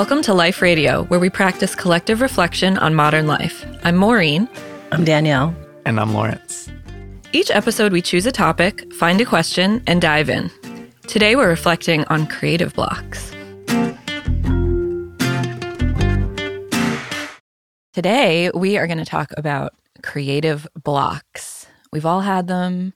Welcome 0.00 0.22
to 0.22 0.32
Life 0.32 0.62
Radio, 0.62 1.04
where 1.04 1.20
we 1.20 1.28
practice 1.28 1.74
collective 1.74 2.22
reflection 2.22 2.78
on 2.78 2.94
modern 2.94 3.26
life. 3.26 3.66
I'm 3.84 3.96
Maureen. 3.96 4.48
I'm 4.92 5.04
Danielle. 5.04 5.54
And 5.84 6.00
I'm 6.00 6.14
Lawrence. 6.14 6.70
Each 7.34 7.50
episode, 7.50 7.92
we 7.92 8.00
choose 8.00 8.24
a 8.24 8.32
topic, 8.32 8.90
find 8.94 9.20
a 9.20 9.26
question, 9.26 9.82
and 9.86 10.00
dive 10.00 10.30
in. 10.30 10.50
Today, 11.06 11.36
we're 11.36 11.50
reflecting 11.50 12.06
on 12.06 12.26
creative 12.26 12.72
blocks. 12.72 13.30
Today, 17.92 18.50
we 18.54 18.78
are 18.78 18.86
going 18.86 18.96
to 18.96 19.04
talk 19.04 19.34
about 19.36 19.74
creative 20.02 20.66
blocks. 20.82 21.66
We've 21.92 22.06
all 22.06 22.22
had 22.22 22.46
them. 22.46 22.94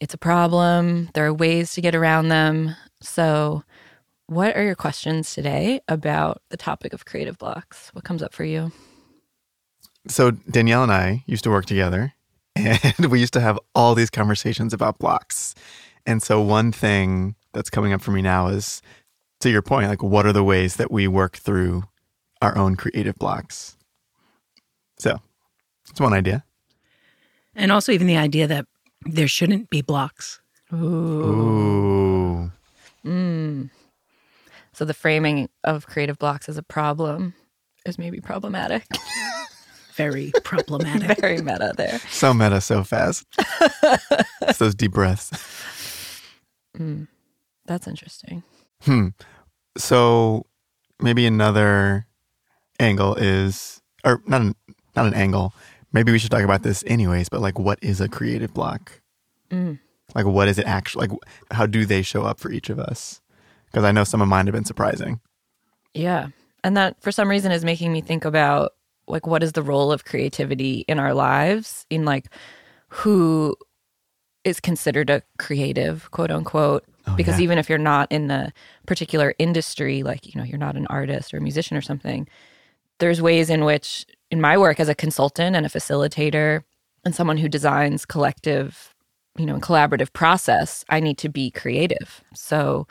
It's 0.00 0.14
a 0.14 0.18
problem. 0.18 1.10
There 1.14 1.26
are 1.26 1.32
ways 1.32 1.74
to 1.74 1.80
get 1.80 1.94
around 1.94 2.26
them. 2.26 2.74
So, 3.02 3.62
what 4.30 4.56
are 4.56 4.62
your 4.62 4.76
questions 4.76 5.34
today 5.34 5.80
about 5.88 6.40
the 6.50 6.56
topic 6.56 6.92
of 6.92 7.04
creative 7.04 7.36
blocks? 7.36 7.90
What 7.94 8.04
comes 8.04 8.22
up 8.22 8.32
for 8.32 8.44
you? 8.44 8.70
So, 10.06 10.30
Danielle 10.30 10.84
and 10.84 10.92
I 10.92 11.24
used 11.26 11.42
to 11.42 11.50
work 11.50 11.66
together, 11.66 12.12
and 12.54 13.06
we 13.10 13.18
used 13.18 13.32
to 13.32 13.40
have 13.40 13.58
all 13.74 13.96
these 13.96 14.08
conversations 14.08 14.72
about 14.72 15.00
blocks. 15.00 15.56
And 16.06 16.22
so, 16.22 16.40
one 16.40 16.70
thing 16.70 17.34
that's 17.52 17.70
coming 17.70 17.92
up 17.92 18.02
for 18.02 18.12
me 18.12 18.22
now 18.22 18.46
is 18.46 18.82
to 19.40 19.50
your 19.50 19.62
point, 19.62 19.88
like, 19.88 20.02
what 20.02 20.26
are 20.26 20.32
the 20.32 20.44
ways 20.44 20.76
that 20.76 20.92
we 20.92 21.08
work 21.08 21.36
through 21.36 21.82
our 22.40 22.56
own 22.56 22.76
creative 22.76 23.16
blocks? 23.16 23.76
So, 25.00 25.18
it's 25.88 26.00
one 26.00 26.12
idea. 26.12 26.44
And 27.56 27.72
also, 27.72 27.90
even 27.90 28.06
the 28.06 28.16
idea 28.16 28.46
that 28.46 28.66
there 29.06 29.26
shouldn't 29.26 29.70
be 29.70 29.82
blocks. 29.82 30.40
Ooh. 30.72 32.52
Mm. 33.04 33.70
So 34.80 34.86
the 34.86 34.94
framing 34.94 35.50
of 35.62 35.86
creative 35.86 36.18
blocks 36.18 36.48
as 36.48 36.56
a 36.56 36.62
problem 36.62 37.34
is 37.84 37.98
maybe 37.98 38.18
problematic. 38.18 38.86
Very 39.94 40.32
problematic. 40.42 41.20
Very 41.20 41.42
meta 41.42 41.74
there. 41.76 41.98
So 42.08 42.32
meta, 42.32 42.62
so 42.62 42.82
fast. 42.82 43.26
it's 44.40 44.58
those 44.58 44.74
deep 44.74 44.92
breaths. 44.92 45.32
Mm. 46.78 47.08
That's 47.66 47.86
interesting. 47.86 48.42
Hmm. 48.80 49.08
So 49.76 50.46
maybe 50.98 51.26
another 51.26 52.06
angle 52.78 53.16
is, 53.16 53.82
or 54.02 54.22
not 54.26 54.40
an, 54.40 54.54
not 54.96 55.04
an 55.04 55.12
angle. 55.12 55.52
Maybe 55.92 56.10
we 56.10 56.18
should 56.18 56.30
talk 56.30 56.42
about 56.42 56.62
this 56.62 56.82
anyways. 56.86 57.28
But 57.28 57.42
like, 57.42 57.58
what 57.58 57.78
is 57.82 58.00
a 58.00 58.08
creative 58.08 58.54
block? 58.54 59.02
Mm. 59.50 59.78
Like, 60.14 60.24
what 60.24 60.48
is 60.48 60.58
it 60.58 60.64
actually? 60.64 61.08
Like, 61.08 61.18
how 61.50 61.66
do 61.66 61.84
they 61.84 62.00
show 62.00 62.22
up 62.22 62.40
for 62.40 62.50
each 62.50 62.70
of 62.70 62.78
us? 62.78 63.20
Because 63.70 63.84
I 63.84 63.92
know 63.92 64.04
some 64.04 64.20
of 64.22 64.28
mine 64.28 64.46
have 64.46 64.54
been 64.54 64.64
surprising. 64.64 65.20
Yeah, 65.94 66.28
and 66.64 66.76
that 66.76 67.00
for 67.00 67.12
some 67.12 67.28
reason 67.28 67.52
is 67.52 67.64
making 67.64 67.92
me 67.92 68.00
think 68.00 68.24
about 68.24 68.72
like 69.06 69.26
what 69.26 69.42
is 69.42 69.52
the 69.52 69.62
role 69.62 69.92
of 69.92 70.04
creativity 70.04 70.84
in 70.88 70.98
our 70.98 71.14
lives 71.14 71.86
in 71.90 72.04
like 72.04 72.26
who 72.88 73.56
is 74.44 74.60
considered 74.60 75.10
a 75.10 75.22
creative 75.38 76.10
quote 76.10 76.30
unquote 76.30 76.84
Oh, 77.06 77.16
because 77.16 77.38
yeah. 77.38 77.44
even 77.44 77.58
if 77.58 77.68
you're 77.68 77.78
not 77.78 78.12
in 78.12 78.28
the 78.28 78.52
particular 78.86 79.34
industry 79.38 80.02
like 80.02 80.26
you 80.26 80.38
know 80.38 80.44
you're 80.44 80.58
not 80.58 80.76
an 80.76 80.86
artist 80.88 81.32
or 81.32 81.38
a 81.38 81.40
musician 81.40 81.76
or 81.76 81.80
something 81.80 82.28
there's 82.98 83.22
ways 83.22 83.48
in 83.48 83.64
which 83.64 84.04
in 84.30 84.40
my 84.40 84.58
work 84.58 84.78
as 84.78 84.88
a 84.88 84.94
consultant 84.94 85.56
and 85.56 85.64
a 85.64 85.70
facilitator 85.70 86.62
and 87.04 87.14
someone 87.14 87.38
who 87.38 87.48
designs 87.48 88.04
collective 88.04 88.94
you 89.38 89.46
know 89.46 89.56
collaborative 89.56 90.12
process 90.12 90.84
i 90.90 91.00
need 91.00 91.16
to 91.16 91.30
be 91.30 91.50
creative 91.50 92.22
so 92.34 92.86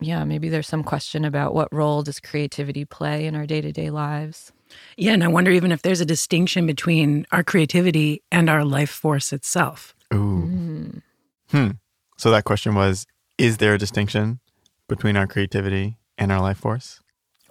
yeah 0.00 0.24
maybe 0.24 0.48
there's 0.48 0.66
some 0.66 0.84
question 0.84 1.24
about 1.24 1.54
what 1.54 1.72
role 1.72 2.02
does 2.02 2.20
creativity 2.20 2.84
play 2.84 3.26
in 3.26 3.34
our 3.34 3.46
day-to-day 3.46 3.90
lives 3.90 4.52
Yeah, 4.96 5.12
and 5.12 5.24
I 5.24 5.28
wonder 5.28 5.50
even 5.50 5.72
if 5.72 5.82
there's 5.82 6.00
a 6.00 6.04
distinction 6.06 6.66
between 6.66 7.26
our 7.32 7.42
creativity 7.42 8.22
and 8.30 8.50
our 8.50 8.64
life 8.64 8.90
force 8.90 9.32
itself. 9.32 9.94
Ooh. 10.12 10.44
Mm. 10.46 11.02
Hmm. 11.50 11.70
So 12.18 12.30
that 12.30 12.44
question 12.44 12.74
was: 12.74 13.06
Is 13.38 13.56
there 13.56 13.74
a 13.74 13.78
distinction 13.78 14.40
between 14.88 15.16
our 15.16 15.26
creativity 15.26 15.96
and 16.18 16.30
our 16.30 16.40
life 16.40 16.58
force? 16.58 17.00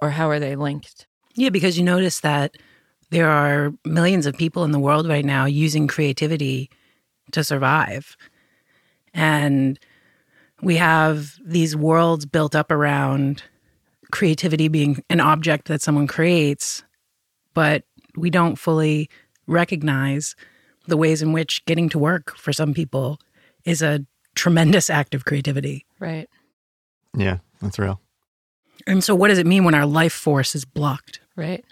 or 0.01 0.11
how 0.11 0.29
are 0.29 0.39
they 0.39 0.55
linked 0.55 1.07
Yeah, 1.35 1.49
because 1.49 1.77
you 1.77 1.83
notice 1.83 2.19
that 2.22 2.55
there 3.09 3.29
are 3.29 3.73
millions 3.85 4.25
of 4.25 4.38
people 4.38 4.63
in 4.63 4.72
the 4.72 4.79
world 4.79 5.07
right 5.07 5.25
now 5.25 5.45
using 5.45 5.88
creativity 5.88 6.69
to 7.31 7.43
survive. 7.43 8.16
And 9.13 9.79
we 10.62 10.78
have 10.78 11.35
these 11.44 11.75
worlds 11.75 12.25
built 12.25 12.56
up 12.56 12.72
around 12.72 13.44
creativity 14.12 14.68
being 14.68 15.03
an 15.09 15.19
object 15.19 15.68
that 15.68 15.81
someone 15.81 16.07
creates, 16.07 16.84
but 17.53 17.84
we 18.16 18.29
don't 18.29 18.56
fully 18.57 19.09
recognize 19.47 20.35
the 20.88 20.97
ways 20.97 21.22
in 21.22 21.34
which 21.34 21.63
getting 21.66 21.90
to 21.90 22.00
work 22.00 22.35
for 22.38 22.53
some 22.53 22.73
people 22.73 23.19
is 23.66 23.81
a 23.81 24.06
tremendous 24.35 24.90
act 24.90 25.13
of 25.13 25.25
creativity. 25.25 25.85
right 26.00 26.29
Yeah, 27.16 27.40
that's 27.62 27.78
real. 27.79 28.00
And 28.85 29.03
so, 29.03 29.16
what 29.16 29.28
does 29.28 29.40
it 29.40 29.47
mean 29.47 29.63
when 29.66 29.73
our 29.73 29.85
life 29.85 30.13
force 30.13 30.56
is 30.56 30.63
blocked? 30.66 31.19
right 31.35 31.63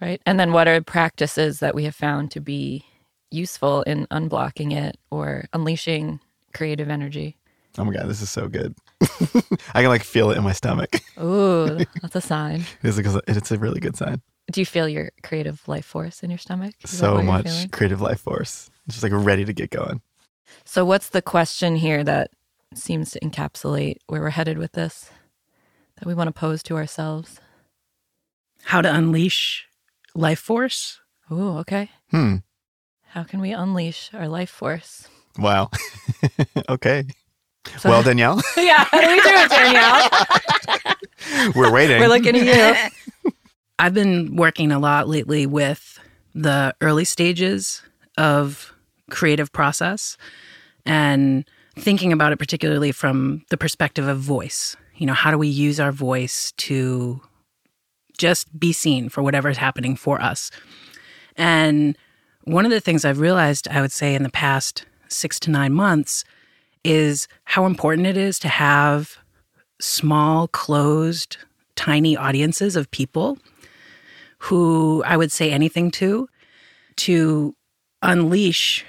right 0.00 0.22
and 0.24 0.38
then 0.38 0.52
what 0.52 0.68
are 0.68 0.80
practices 0.80 1.58
that 1.58 1.74
we 1.74 1.84
have 1.84 1.94
found 1.94 2.30
to 2.30 2.40
be 2.40 2.84
useful 3.30 3.82
in 3.82 4.06
unblocking 4.06 4.72
it 4.72 4.96
or 5.10 5.46
unleashing 5.52 6.20
creative 6.54 6.88
energy 6.88 7.36
Oh 7.78 7.84
my 7.84 7.92
god, 7.92 8.08
this 8.08 8.20
is 8.20 8.28
so 8.30 8.48
good. 8.48 8.74
I 9.74 9.80
can 9.82 9.86
like 9.88 10.02
feel 10.02 10.30
it 10.30 10.36
in 10.36 10.42
my 10.44 10.52
stomach. 10.52 10.96
ooh 11.20 11.78
that's 12.02 12.16
a 12.16 12.20
sign 12.20 12.64
It's 12.82 12.96
because 12.96 13.20
it's 13.28 13.50
a 13.52 13.58
really 13.58 13.80
good 13.80 13.96
sign. 13.96 14.20
do 14.50 14.60
you 14.60 14.66
feel 14.66 14.88
your 14.88 15.10
creative 15.22 15.66
life 15.68 15.84
force 15.86 16.22
in 16.22 16.30
your 16.30 16.38
stomach 16.38 16.74
Is 16.82 16.90
so 16.98 17.22
much 17.22 17.70
creative 17.70 18.00
life 18.00 18.20
force. 18.20 18.68
It's 18.86 18.96
just 18.96 19.02
like 19.04 19.12
ready 19.14 19.44
to 19.44 19.52
get 19.52 19.70
going. 19.70 20.00
so 20.64 20.84
what's 20.84 21.08
the 21.10 21.22
question 21.22 21.76
here 21.76 22.02
that 22.04 22.30
seems 22.74 23.10
to 23.12 23.20
encapsulate 23.20 23.96
where 24.08 24.20
we're 24.20 24.30
headed 24.30 24.58
with 24.58 24.72
this 24.72 25.10
that 25.96 26.06
we 26.06 26.14
want 26.14 26.28
to 26.28 26.32
pose 26.32 26.62
to 26.64 26.76
ourselves 26.76 27.40
How 28.64 28.80
to 28.82 28.92
unleash 28.92 29.66
life 30.14 30.40
force? 30.40 31.00
ooh 31.30 31.58
okay 31.58 31.90
Hmm. 32.10 32.36
how 33.14 33.22
can 33.22 33.40
we 33.40 33.52
unleash 33.52 34.10
our 34.14 34.26
life 34.28 34.50
force 34.50 35.06
Wow. 35.38 35.70
okay. 36.68 37.04
So- 37.78 37.90
well, 37.90 38.02
Danielle, 38.02 38.40
yeah 38.56 38.84
how 38.84 39.00
do 39.00 39.08
we 39.08 39.20
do 39.20 39.28
it 39.28 39.50
danielle 39.50 40.08
we're 41.54 41.72
waiting. 41.72 42.00
we're 42.00 42.08
looking 42.08 42.36
at 42.36 42.92
you 43.24 43.32
I've 43.78 43.94
been 43.94 44.36
working 44.36 44.72
a 44.72 44.78
lot 44.78 45.08
lately 45.08 45.46
with 45.46 45.98
the 46.34 46.74
early 46.80 47.04
stages 47.04 47.82
of 48.16 48.72
creative 49.10 49.52
process 49.52 50.16
and 50.84 51.44
thinking 51.78 52.12
about 52.12 52.32
it 52.32 52.38
particularly 52.38 52.90
from 52.90 53.44
the 53.50 53.56
perspective 53.56 54.08
of 54.08 54.18
voice. 54.18 54.74
You 54.96 55.06
know, 55.06 55.12
how 55.12 55.30
do 55.30 55.38
we 55.38 55.46
use 55.46 55.78
our 55.78 55.92
voice 55.92 56.52
to 56.56 57.20
just 58.18 58.58
be 58.58 58.72
seen 58.72 59.08
for 59.08 59.22
whatever's 59.22 59.58
happening 59.58 59.94
for 59.94 60.20
us? 60.20 60.50
And 61.36 61.96
one 62.42 62.64
of 62.64 62.72
the 62.72 62.80
things 62.80 63.04
I've 63.04 63.20
realized, 63.20 63.68
I 63.68 63.80
would 63.80 63.92
say, 63.92 64.16
in 64.16 64.24
the 64.24 64.28
past 64.28 64.86
six 65.06 65.38
to 65.40 65.52
nine 65.52 65.72
months 65.72 66.24
is 66.84 67.28
how 67.44 67.66
important 67.66 68.06
it 68.06 68.16
is 68.16 68.38
to 68.40 68.48
have 68.48 69.18
small, 69.80 70.48
closed, 70.48 71.36
tiny 71.76 72.16
audiences 72.16 72.76
of 72.76 72.90
people 72.90 73.38
who 74.38 75.02
I 75.06 75.16
would 75.16 75.32
say 75.32 75.50
anything 75.50 75.90
to 75.92 76.28
to 76.96 77.54
unleash 78.02 78.84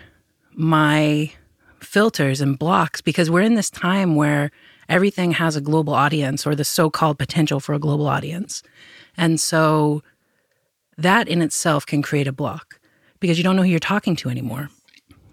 my 0.54 1.32
filters 1.80 2.42
and 2.42 2.58
blocks 2.58 3.02
because 3.02 3.30
we're 3.30 3.42
in 3.42 3.56
this 3.56 3.70
time 3.70 4.16
where 4.16 4.52
everything 4.88 5.32
has 5.32 5.56
a 5.56 5.62
global 5.62 5.94
audience 5.94 6.46
or 6.46 6.56
the 6.56 6.66
so 6.66 6.90
called 6.90 7.18
potential 7.18 7.60
for 7.60 7.74
a 7.74 7.80
global 7.80 8.08
audience. 8.08 8.64
And 9.16 9.40
so 9.40 10.02
that 10.98 11.28
in 11.28 11.42
itself 11.42 11.86
can 11.86 12.02
create 12.02 12.28
a 12.28 12.34
block 12.34 12.80
because 13.20 13.38
you 13.38 13.44
don't 13.44 13.56
know 13.56 13.64
who 13.64 13.70
you're 13.70 13.80
talking 13.80 14.16
to 14.18 14.30
anymore. 14.30 14.70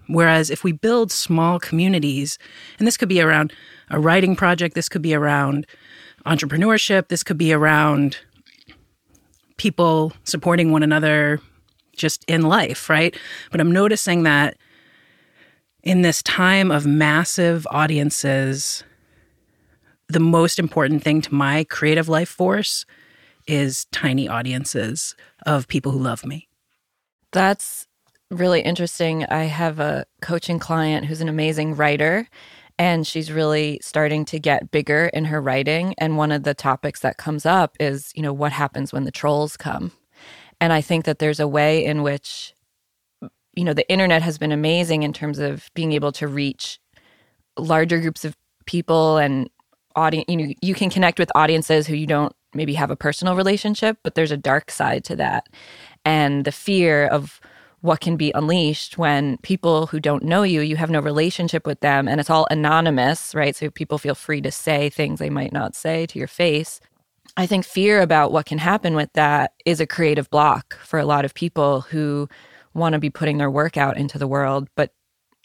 Whereas 0.09 0.51
if 0.51 0.63
we 0.65 0.73
build 0.73 1.11
small 1.11 1.59
communities, 1.59 2.39
and 2.79 2.87
this 2.87 2.97
could 2.97 3.09
be 3.09 3.21
around 3.21 3.53
a 3.91 3.99
writing 3.99 4.37
project, 4.37 4.75
this 4.75 4.89
could 4.89 5.03
be 5.03 5.15
around 5.15 5.67
entrepreneurship, 6.25 7.09
this 7.09 7.23
could 7.23 7.39
be 7.39 7.53
around 7.53 8.19
people 9.57 10.13
supporting 10.25 10.71
one 10.71 10.83
another 10.83 11.41
just 11.97 12.25
in 12.29 12.43
life, 12.43 12.91
right? 12.91 13.17
But 13.51 13.61
I'm 13.61 13.73
noticing 13.73 14.25
that 14.25 14.57
in 15.83 16.03
this 16.03 16.23
time 16.23 16.71
of 16.71 16.85
massive 16.85 17.67
audiences, 17.71 18.85
the 20.09 20.21
most 20.21 20.59
important 20.59 21.03
thing 21.03 21.21
to 21.23 21.35
my 21.35 21.65
creative 21.65 22.09
life 22.09 22.29
force 22.29 22.85
is 23.47 23.87
tiny 23.93 24.29
audiences 24.29 25.15
of 25.47 25.69
people 25.69 25.93
who 25.93 25.99
love 25.99 26.27
me. 26.27 26.49
That's 27.33 27.86
really 28.31 28.61
interesting. 28.61 29.25
I 29.27 29.45
have 29.45 29.79
a 29.79 30.05
coaching 30.23 30.59
client 30.59 31.07
who's 31.07 31.21
an 31.21 31.29
amazing 31.29 31.77
writer, 31.77 32.29
And 32.79 33.07
she's 33.07 33.33
really 33.33 33.79
starting 33.83 34.25
to 34.27 34.39
get 34.39 34.71
bigger 34.71 35.07
in 35.15 35.27
her 35.27 35.41
writing. 35.41 35.95
And 35.99 36.17
one 36.17 36.31
of 36.31 36.43
the 36.43 36.55
topics 36.55 37.01
that 37.01 37.17
comes 37.17 37.47
up 37.47 37.75
is, 37.81 38.13
you 38.15 38.23
know, 38.23 38.33
what 38.33 38.53
happens 38.53 38.93
when 38.93 39.05
the 39.05 39.11
trolls 39.11 39.57
come? 39.57 39.93
And 40.61 40.73
I 40.73 40.83
think 40.83 41.05
that 41.07 41.19
there's 41.19 41.41
a 41.41 41.49
way 41.49 41.85
in 41.85 42.03
which, 42.03 42.55
you 43.55 43.65
know, 43.65 43.73
the 43.73 43.91
internet 43.91 44.23
has 44.23 44.37
been 44.37 44.53
amazing 44.53 45.05
in 45.05 45.13
terms 45.13 45.39
of 45.39 45.71
being 45.75 45.93
able 45.93 46.13
to 46.13 46.29
reach 46.29 46.79
larger 47.59 47.99
groups 47.99 48.25
of 48.25 48.37
people 48.67 49.17
and 49.17 49.49
audience. 49.95 50.27
You 50.29 50.37
know, 50.37 50.53
you 50.61 50.75
can 50.75 50.91
connect 50.91 51.19
with 51.19 51.31
audiences 51.35 51.87
who 51.87 51.95
you 51.95 52.07
don't 52.07 52.35
maybe 52.53 52.75
have 52.75 52.91
a 52.91 52.97
personal 52.97 53.37
relationship, 53.37 53.99
but 54.03 54.15
there's 54.15 54.33
a 54.33 54.37
dark 54.37 54.71
side 54.71 55.05
to 55.05 55.17
that. 55.17 55.49
And 56.05 56.45
the 56.45 56.53
fear 56.53 57.07
of 57.07 57.41
what 57.81 58.01
can 58.01 58.17
be 58.17 58.33
unleashed 58.35 58.99
when 58.99 59.37
people 59.39 59.87
who 59.87 60.01
don't 60.01 60.23
know 60.23 60.43
you, 60.43 60.61
you 60.61 60.77
have 60.77 60.91
no 60.91 61.01
relationship 61.01 61.67
with 61.67 61.81
them, 61.81 62.09
and 62.09 62.21
it's 62.21 62.31
all 62.31 62.47
anonymous, 62.51 63.35
right? 63.35 63.55
So 63.55 63.71
people 63.71 63.99
feel 63.99 64.15
free 64.15 64.41
to 64.41 64.51
say 64.51 64.89
things 64.89 65.19
they 65.19 65.31
might 65.31 65.53
not 65.53 65.75
say 65.75 66.07
to 66.07 66.19
your 66.19 66.29
face. 66.29 66.81
I 67.37 67.47
think 67.47 67.65
fear 67.65 68.01
about 68.01 68.33
what 68.33 68.47
can 68.47 68.59
happen 68.59 68.95
with 68.95 69.13
that 69.13 69.53
is 69.65 69.81
a 69.81 69.87
creative 69.87 70.31
block 70.31 70.77
for 70.79 70.99
a 70.99 71.05
lot 71.05 71.25
of 71.25 71.35
people 71.35 71.83
who 71.83 72.29
want 72.75 72.95
to 72.95 72.99
be 72.99 73.11
putting 73.11 73.39
their 73.39 73.51
work 73.51 73.77
out 73.77 73.97
into 73.97 74.19
the 74.19 74.27
world, 74.27 74.69
but 74.75 74.93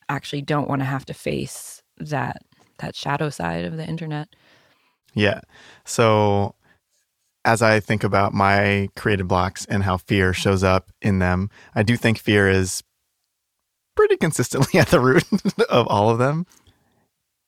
actually 0.09 0.41
don't 0.41 0.69
want 0.69 0.81
to 0.81 0.85
have 0.85 1.05
to 1.05 1.13
face 1.13 1.81
that 1.97 2.41
that 2.79 2.95
shadow 2.95 3.29
side 3.29 3.65
of 3.65 3.77
the 3.77 3.87
internet. 3.87 4.27
Yeah. 5.13 5.41
So 5.85 6.55
as 7.45 7.61
I 7.61 7.79
think 7.79 8.03
about 8.03 8.33
my 8.33 8.89
creative 8.95 9.27
blocks 9.27 9.65
and 9.65 9.83
how 9.83 9.97
fear 9.97 10.33
shows 10.33 10.63
up 10.63 10.91
in 11.01 11.19
them, 11.19 11.49
I 11.73 11.83
do 11.83 11.97
think 11.97 12.17
fear 12.17 12.49
is 12.49 12.83
pretty 13.95 14.17
consistently 14.17 14.79
at 14.79 14.89
the 14.89 14.99
root 14.99 15.25
of 15.69 15.87
all 15.87 16.09
of 16.09 16.17
them. 16.17 16.45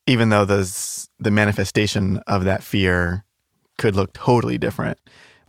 Even 0.06 0.30
though 0.30 0.44
the 0.44 1.08
the 1.18 1.32
manifestation 1.32 2.18
of 2.28 2.44
that 2.44 2.64
fear 2.64 3.24
could 3.78 3.96
look 3.96 4.14
totally 4.14 4.58
different. 4.58 4.98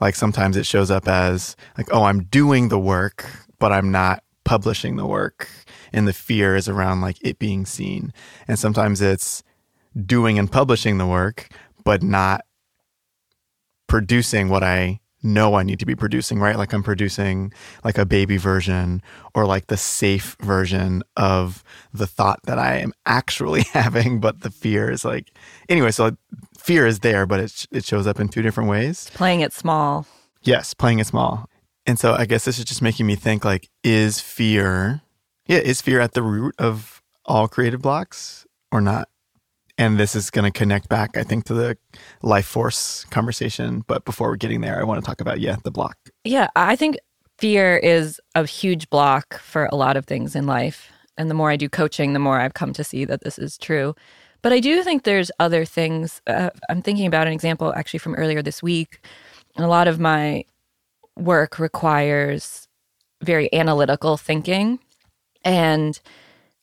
Like 0.00 0.14
sometimes 0.14 0.56
it 0.56 0.66
shows 0.66 0.90
up 0.90 1.08
as 1.08 1.56
like, 1.76 1.88
oh, 1.92 2.04
I'm 2.04 2.24
doing 2.24 2.68
the 2.68 2.78
work, 2.78 3.26
but 3.58 3.72
I'm 3.72 3.90
not 3.90 4.22
publishing 4.44 4.96
the 4.96 5.06
work. 5.06 5.48
And 5.92 6.06
the 6.06 6.12
fear 6.12 6.56
is 6.56 6.68
around 6.68 7.00
like 7.00 7.16
it 7.20 7.38
being 7.38 7.66
seen. 7.66 8.12
And 8.46 8.58
sometimes 8.58 9.00
it's 9.00 9.42
doing 10.06 10.38
and 10.38 10.50
publishing 10.50 10.98
the 10.98 11.06
work, 11.06 11.48
but 11.84 12.02
not 12.02 12.44
producing 13.86 14.48
what 14.48 14.62
I 14.62 15.00
know 15.24 15.54
I 15.54 15.62
need 15.62 15.78
to 15.78 15.86
be 15.86 15.94
producing, 15.94 16.38
right? 16.38 16.56
Like 16.56 16.72
I'm 16.72 16.82
producing 16.82 17.52
like 17.82 17.96
a 17.96 18.04
baby 18.04 18.36
version 18.36 19.02
or 19.34 19.46
like 19.46 19.68
the 19.68 19.76
safe 19.76 20.36
version 20.40 21.02
of 21.16 21.64
the 21.92 22.06
thought 22.06 22.40
that 22.44 22.58
I 22.58 22.76
am 22.76 22.92
actually 23.06 23.62
having, 23.72 24.20
but 24.20 24.40
the 24.40 24.50
fear 24.50 24.90
is 24.90 25.04
like 25.04 25.32
anyway. 25.68 25.90
So 25.90 26.16
fear 26.58 26.86
is 26.86 27.00
there, 27.00 27.26
but 27.26 27.40
it 27.40 27.66
it 27.72 27.84
shows 27.84 28.06
up 28.06 28.20
in 28.20 28.28
two 28.28 28.42
different 28.42 28.68
ways. 28.68 29.10
Playing 29.14 29.40
it 29.40 29.52
small. 29.52 30.06
Yes, 30.42 30.74
playing 30.74 30.98
it 30.98 31.06
small. 31.06 31.48
And 31.86 31.98
so 31.98 32.14
I 32.14 32.26
guess 32.26 32.44
this 32.44 32.58
is 32.58 32.64
just 32.64 32.82
making 32.82 33.06
me 33.06 33.14
think 33.14 33.44
like, 33.44 33.68
is 33.82 34.20
fear, 34.20 35.02
yeah, 35.46 35.58
is 35.58 35.80
fear 35.80 36.00
at 36.00 36.12
the 36.12 36.22
root 36.22 36.54
of 36.58 37.02
all 37.24 37.48
creative 37.48 37.82
blocks 37.82 38.46
or 38.72 38.80
not? 38.80 39.08
And 39.76 39.98
this 39.98 40.14
is 40.14 40.30
going 40.30 40.44
to 40.44 40.56
connect 40.56 40.88
back, 40.88 41.16
I 41.16 41.24
think, 41.24 41.44
to 41.46 41.54
the 41.54 41.76
life 42.22 42.46
force 42.46 43.04
conversation. 43.06 43.82
But 43.86 44.04
before 44.04 44.28
we're 44.28 44.36
getting 44.36 44.60
there, 44.60 44.80
I 44.80 44.84
want 44.84 45.02
to 45.02 45.06
talk 45.06 45.20
about, 45.20 45.40
yeah, 45.40 45.56
the 45.64 45.70
block. 45.70 45.96
Yeah, 46.22 46.48
I 46.54 46.76
think 46.76 46.96
fear 47.38 47.76
is 47.76 48.20
a 48.36 48.46
huge 48.46 48.88
block 48.88 49.38
for 49.38 49.66
a 49.66 49.74
lot 49.74 49.96
of 49.96 50.06
things 50.06 50.36
in 50.36 50.46
life. 50.46 50.92
And 51.18 51.28
the 51.28 51.34
more 51.34 51.50
I 51.50 51.56
do 51.56 51.68
coaching, 51.68 52.12
the 52.12 52.18
more 52.20 52.38
I've 52.38 52.54
come 52.54 52.72
to 52.74 52.84
see 52.84 53.04
that 53.04 53.22
this 53.22 53.38
is 53.38 53.58
true. 53.58 53.94
But 54.42 54.52
I 54.52 54.60
do 54.60 54.82
think 54.82 55.02
there's 55.02 55.30
other 55.40 55.64
things. 55.64 56.20
Uh, 56.26 56.50
I'm 56.68 56.82
thinking 56.82 57.06
about 57.06 57.26
an 57.26 57.32
example 57.32 57.72
actually 57.74 57.98
from 57.98 58.14
earlier 58.14 58.42
this 58.42 58.62
week. 58.62 59.04
A 59.56 59.66
lot 59.66 59.88
of 59.88 59.98
my 59.98 60.44
work 61.16 61.58
requires 61.58 62.68
very 63.22 63.52
analytical 63.52 64.16
thinking. 64.16 64.78
And 65.44 65.98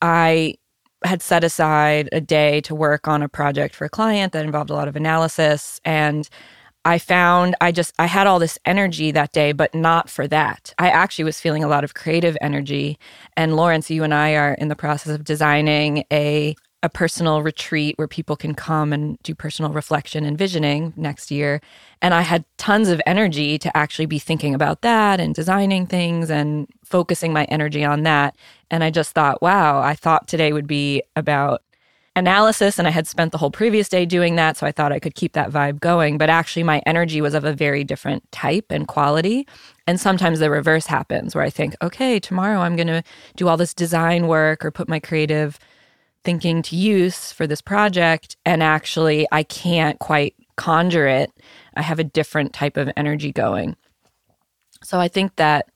I 0.00 0.56
had 1.04 1.22
set 1.22 1.44
aside 1.44 2.08
a 2.12 2.20
day 2.20 2.60
to 2.62 2.74
work 2.74 3.08
on 3.08 3.22
a 3.22 3.28
project 3.28 3.74
for 3.74 3.84
a 3.84 3.90
client 3.90 4.32
that 4.32 4.44
involved 4.44 4.70
a 4.70 4.74
lot 4.74 4.88
of 4.88 4.96
analysis 4.96 5.80
and 5.84 6.28
I 6.84 6.98
found 6.98 7.54
I 7.60 7.70
just 7.70 7.94
I 7.98 8.06
had 8.06 8.26
all 8.26 8.38
this 8.38 8.58
energy 8.64 9.12
that 9.12 9.32
day 9.32 9.52
but 9.52 9.74
not 9.74 10.10
for 10.10 10.26
that. 10.28 10.74
I 10.78 10.88
actually 10.88 11.24
was 11.24 11.40
feeling 11.40 11.62
a 11.62 11.68
lot 11.68 11.84
of 11.84 11.94
creative 11.94 12.36
energy 12.40 12.98
and 13.36 13.54
Lawrence 13.54 13.90
you 13.90 14.02
and 14.02 14.12
I 14.12 14.34
are 14.34 14.54
in 14.54 14.68
the 14.68 14.76
process 14.76 15.14
of 15.14 15.24
designing 15.24 16.04
a 16.12 16.56
a 16.82 16.88
personal 16.88 17.42
retreat 17.42 17.96
where 17.96 18.08
people 18.08 18.34
can 18.36 18.54
come 18.54 18.92
and 18.92 19.18
do 19.22 19.34
personal 19.34 19.72
reflection 19.72 20.24
and 20.24 20.36
visioning 20.36 20.92
next 20.96 21.30
year. 21.30 21.60
And 22.00 22.12
I 22.12 22.22
had 22.22 22.44
tons 22.58 22.88
of 22.88 23.00
energy 23.06 23.56
to 23.58 23.76
actually 23.76 24.06
be 24.06 24.18
thinking 24.18 24.54
about 24.54 24.82
that 24.82 25.20
and 25.20 25.34
designing 25.34 25.86
things 25.86 26.30
and 26.30 26.66
focusing 26.84 27.32
my 27.32 27.44
energy 27.44 27.84
on 27.84 28.02
that. 28.02 28.36
And 28.70 28.82
I 28.82 28.90
just 28.90 29.12
thought, 29.12 29.40
wow, 29.40 29.80
I 29.80 29.94
thought 29.94 30.26
today 30.26 30.52
would 30.52 30.66
be 30.66 31.02
about 31.14 31.62
analysis 32.14 32.78
and 32.78 32.86
I 32.86 32.90
had 32.90 33.06
spent 33.06 33.32
the 33.32 33.38
whole 33.38 33.50
previous 33.50 33.88
day 33.88 34.04
doing 34.04 34.36
that. 34.36 34.56
So 34.56 34.66
I 34.66 34.72
thought 34.72 34.92
I 34.92 34.98
could 34.98 35.14
keep 35.14 35.32
that 35.32 35.50
vibe 35.50 35.80
going. 35.80 36.18
But 36.18 36.30
actually, 36.30 36.62
my 36.62 36.82
energy 36.84 37.20
was 37.20 37.34
of 37.34 37.44
a 37.44 37.52
very 37.52 37.84
different 37.84 38.30
type 38.32 38.66
and 38.70 38.86
quality. 38.86 39.46
And 39.86 40.00
sometimes 40.00 40.38
the 40.38 40.50
reverse 40.50 40.86
happens 40.86 41.34
where 41.34 41.44
I 41.44 41.50
think, 41.50 41.74
okay, 41.80 42.20
tomorrow 42.20 42.60
I'm 42.60 42.76
going 42.76 42.88
to 42.88 43.02
do 43.36 43.48
all 43.48 43.56
this 43.56 43.72
design 43.72 44.26
work 44.26 44.64
or 44.64 44.70
put 44.70 44.88
my 44.88 45.00
creative 45.00 45.58
thinking 46.24 46.62
to 46.62 46.76
use 46.76 47.32
for 47.32 47.46
this 47.46 47.60
project 47.60 48.36
and 48.44 48.62
actually 48.62 49.26
I 49.32 49.42
can't 49.42 49.98
quite 49.98 50.34
conjure 50.56 51.06
it. 51.06 51.32
I 51.74 51.82
have 51.82 51.98
a 51.98 52.04
different 52.04 52.52
type 52.52 52.76
of 52.76 52.90
energy 52.96 53.32
going. 53.32 53.76
So 54.82 55.00
I 55.00 55.08
think 55.08 55.36
that 55.36 55.66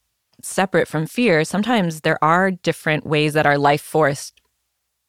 separate 0.42 0.88
from 0.88 1.06
fear, 1.06 1.44
sometimes 1.44 2.02
there 2.02 2.22
are 2.22 2.50
different 2.50 3.06
ways 3.06 3.32
that 3.32 3.46
our 3.46 3.58
life 3.58 3.82
force 3.82 4.32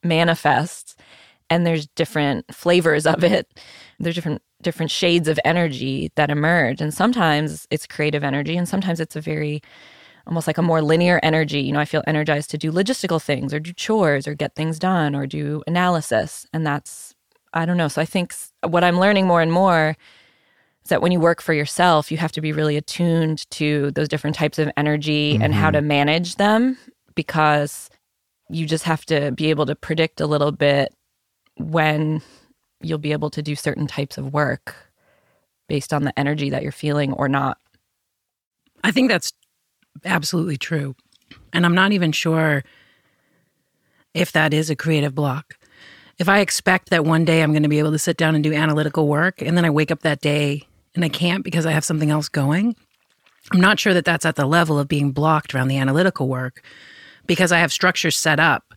manifests 0.04 0.96
and 1.50 1.66
there's 1.66 1.88
different 1.88 2.54
flavors 2.54 3.06
of 3.06 3.24
it. 3.24 3.48
There's 4.00 4.16
different 4.16 4.42
different 4.64 4.90
shades 4.90 5.28
of 5.28 5.40
energy 5.46 6.12
that 6.16 6.32
emerge 6.32 6.82
and 6.82 6.92
sometimes 6.92 7.68
it's 7.70 7.86
creative 7.86 8.24
energy 8.24 8.58
and 8.58 8.68
sometimes 8.68 9.00
it's 9.00 9.16
a 9.16 9.22
very 9.22 9.62
almost 10.28 10.48
like 10.48 10.58
a 10.58 10.62
more 10.62 10.82
linear 10.82 11.20
energy. 11.24 11.62
You 11.62 11.72
know, 11.72 11.80
I 11.80 11.86
feel 11.86 12.04
energized 12.06 12.52
to 12.52 12.58
do 12.58 12.72
logistical 12.72 13.22
things 13.22 13.54
or 13.54 13.60
do 13.60 13.74
chores 13.74 14.28
or 14.28 14.34
get 14.34 14.56
things 14.56 14.78
done 14.78 15.16
or 15.16 15.26
do 15.26 15.64
analysis. 15.66 16.46
And 16.54 16.66
that's, 16.66 17.16
I 17.54 17.66
don't 17.66 17.78
know. 17.78 17.88
So 17.88 18.02
I 18.02 18.06
think 18.06 18.36
what 18.64 18.84
I'm 18.84 19.00
learning 19.00 19.26
more 19.26 19.42
and 19.42 19.52
more 19.52 19.96
is 20.84 20.90
that 20.90 21.02
when 21.02 21.12
you 21.12 21.20
work 21.20 21.42
for 21.42 21.54
yourself, 21.54 22.12
you 22.12 22.18
have 22.18 22.34
to 22.34 22.42
be 22.42 22.52
really 22.52 22.78
attuned 22.78 23.50
to 23.52 23.92
those 23.92 24.10
different 24.10 24.36
types 24.36 24.60
of 24.60 24.70
energy 24.78 25.34
mm-hmm. 25.34 25.44
and 25.44 25.54
how 25.54 25.72
to 25.72 25.80
mm-hmm. 25.80 25.88
manage 25.88 26.36
them 26.36 26.78
because 27.16 27.90
you 28.50 28.66
just 28.66 28.84
have 28.84 29.06
to 29.06 29.32
be 29.32 29.50
able 29.50 29.66
to 29.66 29.76
predict 29.76 30.22
a 30.22 30.28
little 30.28 30.52
bit 30.52 30.94
when 31.58 32.22
you'll 32.82 32.98
be 32.98 33.12
able 33.12 33.30
to 33.30 33.42
do 33.42 33.56
certain 33.56 33.88
types 33.88 34.18
of 34.18 34.34
work 34.34 34.76
based 35.68 35.94
on 35.94 36.04
the 36.04 36.18
energy 36.18 36.50
that 36.50 36.64
you're 36.64 36.72
feeling 36.72 37.14
or 37.14 37.28
not. 37.28 37.58
I 38.84 38.92
think 38.92 39.10
that's 39.10 39.34
absolutely 40.06 40.58
true. 40.58 40.96
And 41.54 41.66
I'm 41.66 41.76
not 41.76 41.92
even 41.92 42.12
sure 42.12 42.64
if 44.14 44.32
that 44.32 44.54
is 44.54 44.70
a 44.70 44.76
creative 44.76 45.14
block. 45.16 45.56
If 46.18 46.28
I 46.28 46.40
expect 46.40 46.90
that 46.90 47.06
one 47.06 47.26
day 47.26 47.44
I'm 47.44 47.52
going 47.52 47.64
to 47.64 47.70
be 47.70 47.80
able 47.80 47.92
to 47.92 48.00
sit 48.00 48.18
down 48.18 48.34
and 48.36 48.44
do 48.44 48.54
analytical 48.54 49.08
work, 49.08 49.42
and 49.42 49.56
then 49.56 49.66
I 49.66 49.70
wake 49.70 49.92
up 49.92 50.02
that 50.02 50.22
day 50.22 50.64
and 50.96 51.06
I 51.06 51.10
can't 51.10 51.44
because 51.44 51.66
I 51.66 51.72
have 51.72 51.86
something 51.86 52.10
else 52.10 52.28
going, 52.28 52.76
I'm 53.52 53.62
not 53.62 53.80
sure 53.80 53.94
that 53.94 54.06
that's 54.06 54.26
at 54.26 54.36
the 54.36 54.46
level 54.46 54.80
of 54.80 54.88
being 54.88 55.12
blocked 55.12 55.54
around 55.54 55.68
the 55.68 55.78
analytical 55.78 56.28
work 56.28 56.64
because 57.28 57.52
I 57.52 57.60
have 57.60 57.72
structures 57.72 58.18
set 58.18 58.40
up, 58.40 58.74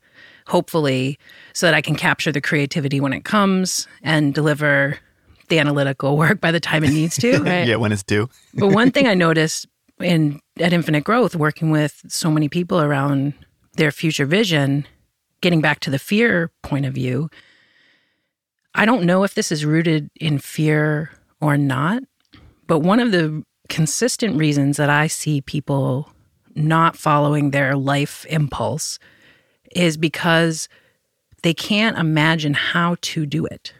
hopefully, 0.47 1.19
so 1.55 1.67
that 1.67 1.75
I 1.75 1.81
can 1.81 1.97
capture 1.97 2.31
the 2.31 2.41
creativity 2.41 3.01
when 3.01 3.13
it 3.13 3.25
comes 3.25 3.89
and 4.03 4.35
deliver 4.35 4.99
the 5.49 5.59
analytical 5.59 6.17
work 6.19 6.41
by 6.41 6.53
the 6.53 6.61
time 6.61 6.85
it 6.85 6.91
needs 6.91 7.17
to. 7.19 7.39
Right? 7.43 7.67
yeah, 7.67 7.77
when 7.77 7.93
it's 7.93 8.03
due. 8.03 8.29
but 8.55 8.69
one 8.69 8.91
thing 8.91 9.07
I 9.07 9.15
noticed 9.15 9.67
in 10.01 10.41
at 10.59 10.73
Infinite 10.73 11.05
Growth, 11.05 11.37
working 11.37 11.71
with 11.71 12.03
so 12.09 12.31
many 12.31 12.49
people 12.49 12.81
around 12.81 13.35
their 13.75 13.91
future 13.91 14.27
vision, 14.27 14.87
getting 15.41 15.61
back 15.61 15.81
to 15.81 15.91
the 15.91 15.99
fear 15.99 16.51
point 16.63 16.87
of 16.87 16.95
view, 16.95 17.31
I 18.75 18.85
don't 18.85 19.05
know 19.05 19.25
if 19.25 19.35
this 19.35 19.51
is 19.51 19.65
rooted 19.65 20.11
in 20.21 20.39
fear 20.39 21.11
or 21.41 21.57
not, 21.57 22.03
but 22.67 22.81
one 22.81 23.01
of 23.01 23.11
the 23.13 23.43
consistent 23.69 24.37
reasons 24.37 24.77
that 24.77 24.91
I 24.91 25.07
see 25.07 25.41
people 25.41 26.13
not 26.55 26.97
following 26.97 27.51
their 27.51 27.77
life 27.77 28.27
impulse 28.27 28.99
is 29.75 29.97
because 29.97 30.69
they 31.43 31.55
can't 31.55 31.99
imagine 31.99 32.55
how 32.55 32.97
to 33.01 33.27
do 33.27 33.47
it. 33.47 33.73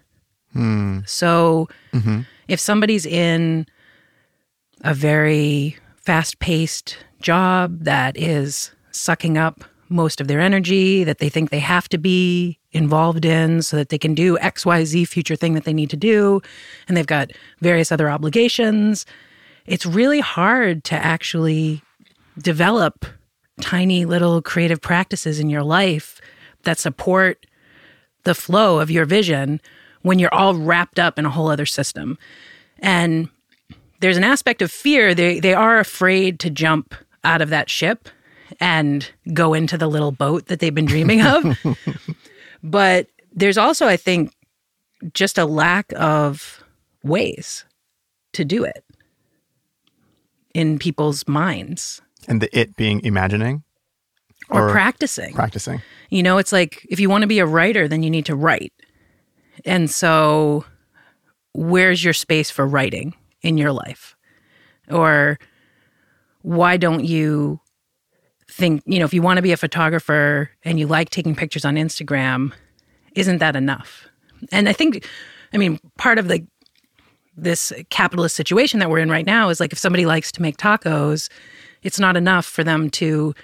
Hmm. 0.53 1.01
So 1.07 1.69
mm-hmm. 1.93 2.21
if 2.49 2.59
somebody's 2.59 3.07
in 3.07 3.67
a 4.83 4.95
very 4.95 5.77
fast 6.11 6.41
paced 6.41 6.97
job 7.21 7.85
that 7.85 8.17
is 8.17 8.73
sucking 8.91 9.39
up 9.39 9.63
most 9.89 10.21
of 10.21 10.27
their 10.27 10.41
energy 10.41 11.05
that 11.05 11.19
they 11.19 11.29
think 11.29 11.51
they 11.51 11.61
have 11.61 11.89
to 11.89 11.99
be 11.99 12.59
involved 12.73 13.25
in 13.25 13.63
so 13.63 13.77
that 13.77 13.91
they 13.91 13.99
can 13.99 14.13
do 14.13 14.37
XYZ 14.39 15.07
future 15.07 15.37
thing 15.37 15.55
that 15.55 15.63
they 15.63 15.73
need 15.73 15.89
to 15.89 15.97
do. 15.97 16.43
And 16.89 16.97
they've 16.97 17.07
got 17.07 17.31
various 17.61 17.93
other 17.93 18.11
obligations. 18.11 19.07
It's 19.67 19.87
really 19.87 20.19
hard 20.19 20.83
to 20.83 20.97
actually 20.97 21.81
develop 22.39 23.07
tiny 23.61 24.05
little 24.05 24.43
creative 24.43 24.81
practices 24.81 25.39
in 25.39 25.49
your 25.49 25.63
life 25.63 26.21
that 26.65 26.81
support 26.81 27.47
the 28.25 28.35
flow 28.35 28.81
of 28.81 28.91
your 28.91 29.05
vision 29.05 29.61
when 30.03 30.19
you're 30.19 30.35
all 30.35 30.57
wrapped 30.57 30.99
up 30.99 31.21
in 31.21 31.25
a 31.25 31.31
whole 31.31 31.49
other 31.49 31.67
system. 31.67 32.19
And 32.81 33.29
there's 34.01 34.17
an 34.17 34.25
aspect 34.25 34.63
of 34.63 34.73
fear. 34.73 35.15
They 35.15 35.41
they 35.41 35.55
are 35.55 35.79
afraid 35.79 36.41
to 36.41 36.51
jump 36.51 36.95
out 37.23 37.41
of 37.43 37.51
that 37.51 37.71
ship 37.71 38.09
and 38.59 39.09
go 39.33 39.55
into 39.55 39.79
the 39.79 39.87
little 39.87 40.13
boat 40.13 40.47
that 40.47 40.59
they've 40.59 40.75
been 40.75 40.87
dreaming 40.87 41.23
of. 41.23 41.57
but 42.63 43.07
there's 43.33 43.59
also, 43.59 43.87
I 43.87 43.97
think, 43.97 44.33
just 45.15 45.39
a 45.39 45.45
lack 45.45 45.93
of 45.97 46.63
ways 47.05 47.65
to 48.33 48.45
do 48.45 48.65
it 48.65 48.85
in 50.55 50.79
people's 50.79 51.29
minds. 51.29 52.03
And 52.27 52.41
the 52.41 52.59
it 52.59 52.77
being 52.77 53.05
imagining 53.05 53.63
or, 54.51 54.69
or 54.69 54.73
practicing. 54.73 55.33
Practicing. 55.35 55.81
You 56.11 56.23
know, 56.23 56.39
it's 56.39 56.53
like 56.53 56.87
if 56.91 57.01
you 57.01 57.09
want 57.09 57.23
to 57.23 57.29
be 57.29 57.39
a 57.39 57.47
writer, 57.47 57.87
then 57.87 58.03
you 58.03 58.11
need 58.11 58.27
to 58.27 58.35
write. 58.35 58.73
And 59.65 59.91
so, 59.91 60.65
where's 61.53 62.03
your 62.03 62.15
space 62.15 62.51
for 62.51 62.67
writing 62.67 63.15
in 63.43 63.59
your 63.59 63.73
life? 63.73 64.17
Or 64.91 65.39
why 66.43 66.77
don't 66.77 67.05
you 67.05 67.61
think, 68.51 68.83
you 68.87 68.99
know, 68.99 69.05
if 69.05 69.15
you 69.15 69.23
want 69.23 69.37
to 69.37 69.43
be 69.43 69.53
a 69.53 69.57
photographer 69.57 70.51
and 70.65 70.79
you 70.79 70.87
like 70.87 71.11
taking 71.11 71.35
pictures 71.35 71.65
on 71.65 71.77
Instagram, 71.77 72.53
isn't 73.15 73.39
that 73.39 73.57
enough? 73.57 74.09
And 74.51 74.69
I 74.69 74.73
think, 74.73 75.07
I 75.53 75.59
mean, 75.59 75.79
part 75.97 76.19
of 76.19 76.29
the 76.29 76.45
this 77.37 77.73
capitalist 77.89 78.37
situation 78.37 78.81
that 78.81 78.91
we're 78.91 78.99
in 78.99 79.09
right 79.09 79.25
now 79.25 79.49
is 79.49 79.61
like 79.61 79.73
if 79.73 79.79
somebody 79.79 80.05
likes 80.05 80.31
to 80.33 80.43
make 80.43 80.59
tacos, 80.59 81.31
it's 81.83 81.99
not 81.99 82.17
enough 82.17 82.45
for 82.45 82.63
them 82.63 82.91
to 82.91 83.35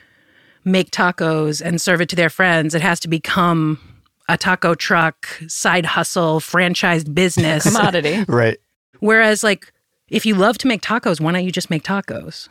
make 0.65 0.91
tacos 0.91 1.63
and 1.65 1.81
serve 1.81 2.01
it 2.01 2.09
to 2.11 2.17
their 2.17 2.29
friends. 2.29 2.75
It 2.75 2.83
has 2.83 3.01
to 3.01 3.09
become 3.09 3.81
a 4.29 4.37
taco 4.37 4.75
truck, 4.75 5.27
side 5.47 5.87
hustle, 5.87 6.41
franchised 6.41 7.15
business 7.15 7.63
commodity. 7.75 8.25
right. 8.29 8.59
Whereas, 9.01 9.45
like, 9.45 9.73
if 10.09 10.25
you 10.25 10.35
love 10.35 10.59
to 10.59 10.69
make 10.69 10.83
tacos, 10.83 11.21
why 11.21 11.33
don't 11.33 11.45
you 11.45 11.53
just 11.53 11.71
make 11.71 11.83
tacos? 11.83 12.49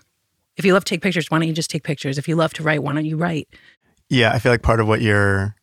If 0.58 0.66
you 0.66 0.74
love 0.74 0.86
to 0.86 0.90
take 0.90 1.02
pictures, 1.02 1.30
why 1.30 1.40
don't 1.40 1.48
you 1.48 1.54
just 1.54 1.70
take 1.70 1.84
pictures? 1.84 2.18
If 2.18 2.28
you 2.28 2.36
love 2.36 2.54
to 2.54 2.64
write, 2.64 2.84
why 2.84 2.94
don't 2.94 3.06
you 3.06 3.18
write? 3.18 3.48
Yeah, 4.10 4.32
I 4.32 4.40
feel 4.40 4.52
like 4.52 4.62
part 4.62 4.80
of 4.80 4.88
what 4.88 5.02
you're 5.02 5.56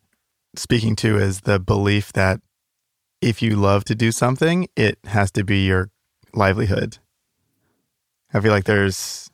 speaking 0.57 0.97
to 0.97 1.19
is 1.19 1.43
the 1.43 1.59
belief 1.59 2.13
that 2.13 2.41
if 3.21 3.41
you 3.41 3.57
love 3.57 3.85
to 3.85 3.95
do 3.95 4.13
something, 4.13 4.69
it 4.77 4.99
has 5.05 5.31
to 5.33 5.45
be 5.45 5.65
your 5.65 5.91
livelihood. 6.35 6.99
I 8.35 8.41
feel 8.41 8.53
like 8.53 8.65
there's 8.65 9.31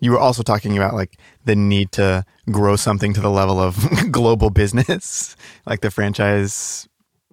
you 0.00 0.10
were 0.10 0.18
also 0.18 0.42
talking 0.42 0.76
about 0.76 0.94
like 0.94 1.18
the 1.44 1.56
need 1.56 1.92
to 1.92 2.24
grow 2.50 2.76
something 2.76 3.12
to 3.14 3.20
the 3.20 3.30
level 3.30 3.58
of 3.58 3.76
global 4.10 4.50
business, 4.50 5.36
like 5.66 5.80
the 5.80 5.90
franchise 5.90 6.88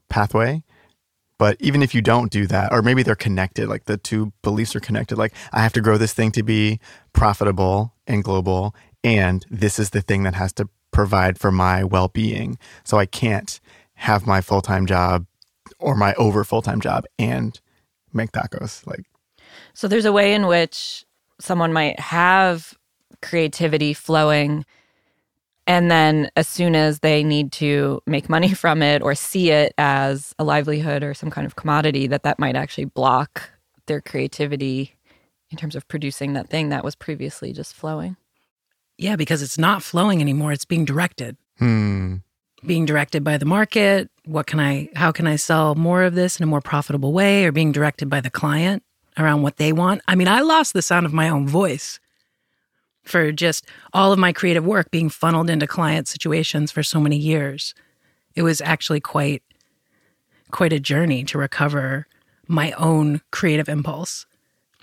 pathway. 0.09 0.63
But 1.37 1.57
even 1.59 1.81
if 1.81 1.95
you 1.95 2.01
don't 2.01 2.31
do 2.31 2.45
that, 2.47 2.71
or 2.71 2.81
maybe 2.81 3.03
they're 3.03 3.15
connected, 3.15 3.67
like 3.67 3.85
the 3.85 3.97
two 3.97 4.31
beliefs 4.41 4.75
are 4.75 4.79
connected, 4.79 5.17
like 5.17 5.33
I 5.51 5.61
have 5.61 5.73
to 5.73 5.81
grow 5.81 5.97
this 5.97 6.13
thing 6.13 6.31
to 6.33 6.43
be 6.43 6.79
profitable 7.11 7.93
and 8.07 8.23
global, 8.23 8.75
and 9.03 9.45
this 9.49 9.79
is 9.79 9.89
the 9.89 10.01
thing 10.01 10.23
that 10.23 10.35
has 10.35 10.53
to 10.53 10.69
provide 10.91 11.39
for 11.39 11.51
my 11.51 11.83
well 11.83 12.07
being. 12.07 12.57
So 12.83 12.97
I 12.97 13.05
can't 13.05 13.59
have 13.95 14.27
my 14.27 14.41
full 14.41 14.61
time 14.61 14.85
job 14.85 15.25
or 15.79 15.95
my 15.95 16.13
over 16.15 16.43
full 16.43 16.61
time 16.61 16.79
job 16.79 17.05
and 17.19 17.59
make 18.13 18.31
tacos. 18.31 18.85
Like, 18.85 19.05
so 19.73 19.87
there's 19.87 20.05
a 20.05 20.13
way 20.13 20.33
in 20.33 20.47
which 20.47 21.03
someone 21.39 21.73
might 21.73 21.99
have 21.99 22.73
creativity 23.21 23.93
flowing 23.93 24.65
and 25.65 25.89
then 25.89 26.29
as 26.35 26.47
soon 26.47 26.75
as 26.75 26.99
they 26.99 27.23
need 27.23 27.51
to 27.53 28.01
make 28.05 28.29
money 28.29 28.53
from 28.53 28.81
it 28.81 29.01
or 29.01 29.15
see 29.15 29.51
it 29.51 29.73
as 29.77 30.33
a 30.39 30.43
livelihood 30.43 31.03
or 31.03 31.13
some 31.13 31.29
kind 31.29 31.45
of 31.45 31.55
commodity 31.55 32.07
that 32.07 32.23
that 32.23 32.39
might 32.39 32.55
actually 32.55 32.85
block 32.85 33.49
their 33.85 34.01
creativity 34.01 34.95
in 35.49 35.57
terms 35.57 35.75
of 35.75 35.87
producing 35.87 36.33
that 36.33 36.49
thing 36.49 36.69
that 36.69 36.83
was 36.83 36.95
previously 36.95 37.53
just 37.53 37.73
flowing. 37.73 38.15
Yeah 38.97 39.15
because 39.15 39.41
it's 39.41 39.57
not 39.57 39.83
flowing 39.83 40.21
anymore. 40.21 40.51
It's 40.51 40.65
being 40.65 40.85
directed. 40.85 41.37
Hmm. 41.59 42.15
being 42.65 42.85
directed 42.85 43.23
by 43.23 43.37
the 43.37 43.45
market. 43.45 44.09
What 44.25 44.47
can 44.47 44.59
i 44.59 44.89
how 44.95 45.11
can 45.11 45.27
i 45.27 45.35
sell 45.35 45.75
more 45.75 46.01
of 46.03 46.15
this 46.15 46.39
in 46.39 46.43
a 46.43 46.47
more 46.47 46.61
profitable 46.61 47.13
way? 47.13 47.45
Or 47.45 47.51
being 47.51 47.71
directed 47.71 48.09
by 48.09 48.21
the 48.21 48.31
client 48.31 48.83
around 49.17 49.43
what 49.43 49.57
they 49.57 49.71
want. 49.71 50.01
I 50.07 50.15
mean, 50.15 50.27
I 50.27 50.41
lost 50.41 50.73
the 50.73 50.81
sound 50.81 51.05
of 51.05 51.13
my 51.13 51.29
own 51.29 51.47
voice 51.47 51.99
for 53.03 53.31
just 53.31 53.65
all 53.93 54.13
of 54.13 54.19
my 54.19 54.31
creative 54.33 54.65
work 54.65 54.91
being 54.91 55.09
funneled 55.09 55.49
into 55.49 55.67
client 55.67 56.07
situations 56.07 56.71
for 56.71 56.83
so 56.83 56.99
many 56.99 57.17
years. 57.17 57.73
It 58.35 58.43
was 58.43 58.61
actually 58.61 58.99
quite 58.99 59.43
quite 60.51 60.73
a 60.73 60.79
journey 60.79 61.23
to 61.23 61.37
recover 61.37 62.07
my 62.47 62.71
own 62.73 63.21
creative 63.31 63.67
impulse 63.67 64.25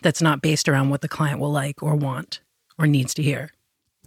that's 0.03 0.21
not 0.21 0.43
based 0.43 0.69
around 0.69 0.91
what 0.91 1.01
the 1.01 1.09
client 1.09 1.39
will 1.39 1.53
like 1.53 1.83
or 1.83 1.95
want 1.95 2.41
or 2.79 2.87
needs 2.87 3.15
to 3.15 3.23
hear. 3.23 3.51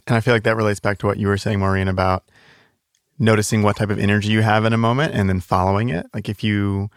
And 0.06 0.16
I 0.16 0.20
feel 0.20 0.34
like 0.34 0.42
that 0.42 0.56
relates 0.56 0.80
back 0.80 0.98
to 0.98 1.06
what 1.06 1.16
you 1.16 1.28
were 1.28 1.38
saying, 1.38 1.60
Maureen, 1.60 1.88
about 1.88 2.24
noticing 3.18 3.62
what 3.62 3.76
type 3.76 3.90
of 3.90 3.98
energy 3.98 4.28
you 4.28 4.42
have 4.42 4.64
in 4.64 4.72
a 4.72 4.78
moment 4.78 5.14
and 5.14 5.28
then 5.28 5.40
following 5.40 5.88
it. 5.88 6.06
Like 6.12 6.28
if 6.28 6.44
you 6.44 6.90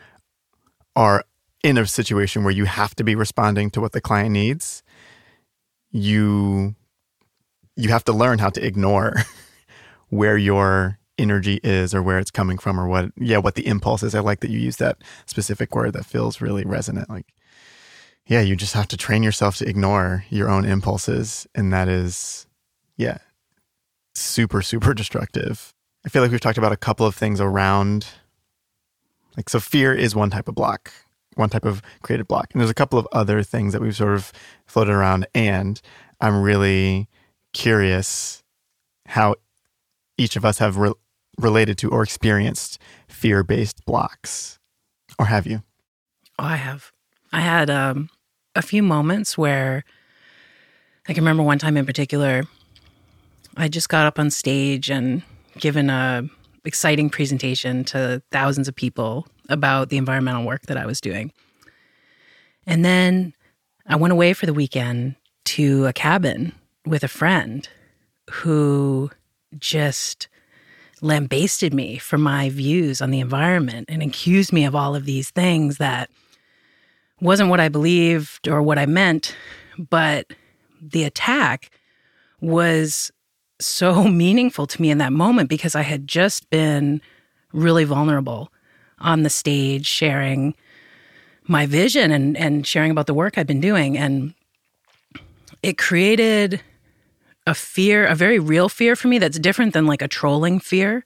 are 0.96 1.24
in 1.64 1.78
a 1.78 1.86
situation 1.86 2.44
where 2.44 2.54
you 2.54 2.66
have 2.66 2.96
to 2.96 3.04
be 3.04 3.16
responding 3.16 3.70
to 3.72 3.82
what 3.82 3.92
the 3.92 4.02
client 4.02 4.32
needs, 4.32 4.84
you 5.92 6.76
you 7.78 7.90
have 7.90 8.04
to 8.06 8.14
learn 8.14 8.40
how 8.40 8.50
to 8.50 8.66
ignore 8.66 9.16
where 10.10 10.38
your 10.38 11.00
energy 11.18 11.60
is 11.64 11.96
or 11.96 12.02
where 12.02 12.20
it's 12.20 12.32
coming 12.32 12.58
from 12.58 12.80
or 12.80 12.88
what 12.88 13.12
yeah 13.18 13.38
what 13.38 13.56
the 13.56 13.66
impulse 13.66 14.04
is 14.04 14.14
i 14.14 14.20
like 14.20 14.42
that 14.42 14.52
you 14.52 14.60
use 14.60 14.78
that 14.78 14.98
specific 15.26 15.74
word 15.74 15.94
that 15.94 16.06
feels 16.06 16.42
really 16.42 16.64
resonant 16.64 17.10
like 17.10 17.34
yeah 18.28 18.40
you 18.40 18.56
just 18.56 18.74
have 18.74 18.88
to 18.88 18.96
train 18.96 19.24
yourself 19.24 19.58
to 19.58 19.68
ignore 19.68 20.26
your 20.30 20.48
own 20.48 20.64
impulses 20.64 21.48
and 21.56 21.74
that 21.74 21.88
is 21.88 22.46
yeah 22.98 23.18
super 24.14 24.62
super 24.62 24.94
destructive 24.96 25.74
i 26.06 26.10
feel 26.10 26.22
like 26.22 26.30
we've 26.30 26.40
talked 26.42 26.60
about 26.60 26.72
a 26.72 26.78
couple 26.78 27.06
of 27.06 27.16
things 27.16 27.42
around 27.42 28.06
like 29.36 29.50
so 29.50 29.60
fear 29.60 29.94
is 29.94 30.16
one 30.16 30.30
type 30.30 30.48
of 30.48 30.54
block 30.54 30.92
one 31.38 31.50
type 31.50 31.66
of 31.66 31.82
creative 32.02 32.28
block. 32.28 32.50
And 32.52 32.60
there's 32.60 32.72
a 32.72 32.76
couple 32.76 33.00
of 33.00 33.08
other 33.12 33.44
things 33.44 33.74
that 33.74 33.82
we've 33.82 33.96
sort 33.96 34.16
of 34.16 34.32
floated 34.66 34.92
around. 34.92 35.28
And 35.34 35.80
I'm 36.20 36.42
really 36.42 37.08
curious 37.58 38.44
how 39.08 39.36
each 40.16 40.36
of 40.36 40.46
us 40.46 40.60
have 40.60 40.78
re- 40.78 40.94
related 41.40 41.78
to 41.80 41.90
or 41.90 42.04
experienced 42.04 42.80
fear 43.08 43.44
based 43.44 43.84
blocks. 43.86 44.60
Or 45.18 45.26
have 45.26 45.48
you? 45.48 45.64
Oh, 46.38 46.46
I 46.46 46.58
have. 46.58 46.92
I 47.34 47.42
had 47.42 47.72
um, 47.72 48.10
a 48.56 48.62
few 48.62 48.84
moments 48.84 49.38
where 49.38 49.84
I 51.08 51.14
can 51.14 51.24
remember 51.24 51.42
one 51.42 51.58
time 51.58 51.78
in 51.78 51.86
particular, 51.86 52.44
I 53.56 53.68
just 53.68 53.90
got 53.90 54.06
up 54.06 54.20
on 54.20 54.30
stage 54.30 54.92
and 54.92 55.24
given 55.58 55.90
a 55.90 56.30
exciting 56.64 57.10
presentation 57.10 57.84
to 57.86 58.22
thousands 58.32 58.68
of 58.68 58.76
people 58.76 59.26
about 59.50 59.90
the 59.90 59.98
environmental 59.98 60.46
work 60.46 60.68
that 60.68 60.78
I 60.78 60.86
was 60.86 61.02
doing. 61.02 61.32
And 62.68 62.86
then 62.86 63.34
I 63.88 63.96
went 63.96 64.12
away 64.12 64.34
for 64.34 64.46
the 64.46 64.54
weekend 64.54 65.16
to 65.46 65.88
a 65.88 65.94
cabin 65.94 66.52
with 66.88 67.04
a 67.04 67.08
friend 67.08 67.68
who 68.30 69.10
just 69.58 70.28
lambasted 71.02 71.74
me 71.74 71.98
for 71.98 72.18
my 72.18 72.50
views 72.50 73.02
on 73.02 73.12
the 73.12 73.20
environment 73.20 73.86
and 73.90 74.02
accused 74.02 74.52
me 74.52 74.66
of 74.66 74.76
all 74.76 74.96
of 74.96 75.06
these 75.06 75.30
things 75.30 75.78
that 75.78 76.10
wasn't 77.22 77.50
what 77.50 77.60
I 77.60 77.70
believed 77.70 78.48
or 78.48 78.62
what 78.62 78.80
I 78.80 78.86
meant, 78.86 79.36
but 79.78 80.28
the 80.82 81.04
attack 81.04 81.72
was 82.42 83.12
so 83.60 84.04
meaningful 84.08 84.68
to 84.68 84.82
me 84.82 84.90
in 84.90 84.98
that 85.00 85.14
moment 85.14 85.50
because 85.50 85.76
I 85.76 85.82
had 85.82 86.08
just 86.08 86.50
been 86.50 87.02
really 87.54 87.84
vulnerable 87.84 88.52
on 89.00 89.24
the 89.24 89.30
stage 89.30 89.86
sharing 89.86 90.56
my 91.48 91.66
vision 91.66 92.12
and 92.12 92.36
and 92.36 92.68
sharing 92.68 92.92
about 92.92 93.08
the 93.08 93.14
work 93.14 93.38
I've 93.38 93.48
been 93.48 93.62
doing. 93.62 93.98
And 93.98 94.34
it 95.64 95.78
created 95.78 96.62
a 97.48 97.56
fear, 97.56 98.06
a 98.06 98.14
very 98.14 98.38
real 98.38 98.70
fear 98.70 98.96
for 98.96 99.08
me 99.08 99.18
that's 99.18 99.40
different 99.40 99.74
than 99.74 99.88
like 99.88 100.02
a 100.02 100.08
trolling 100.08 100.60
fear. 100.60 101.06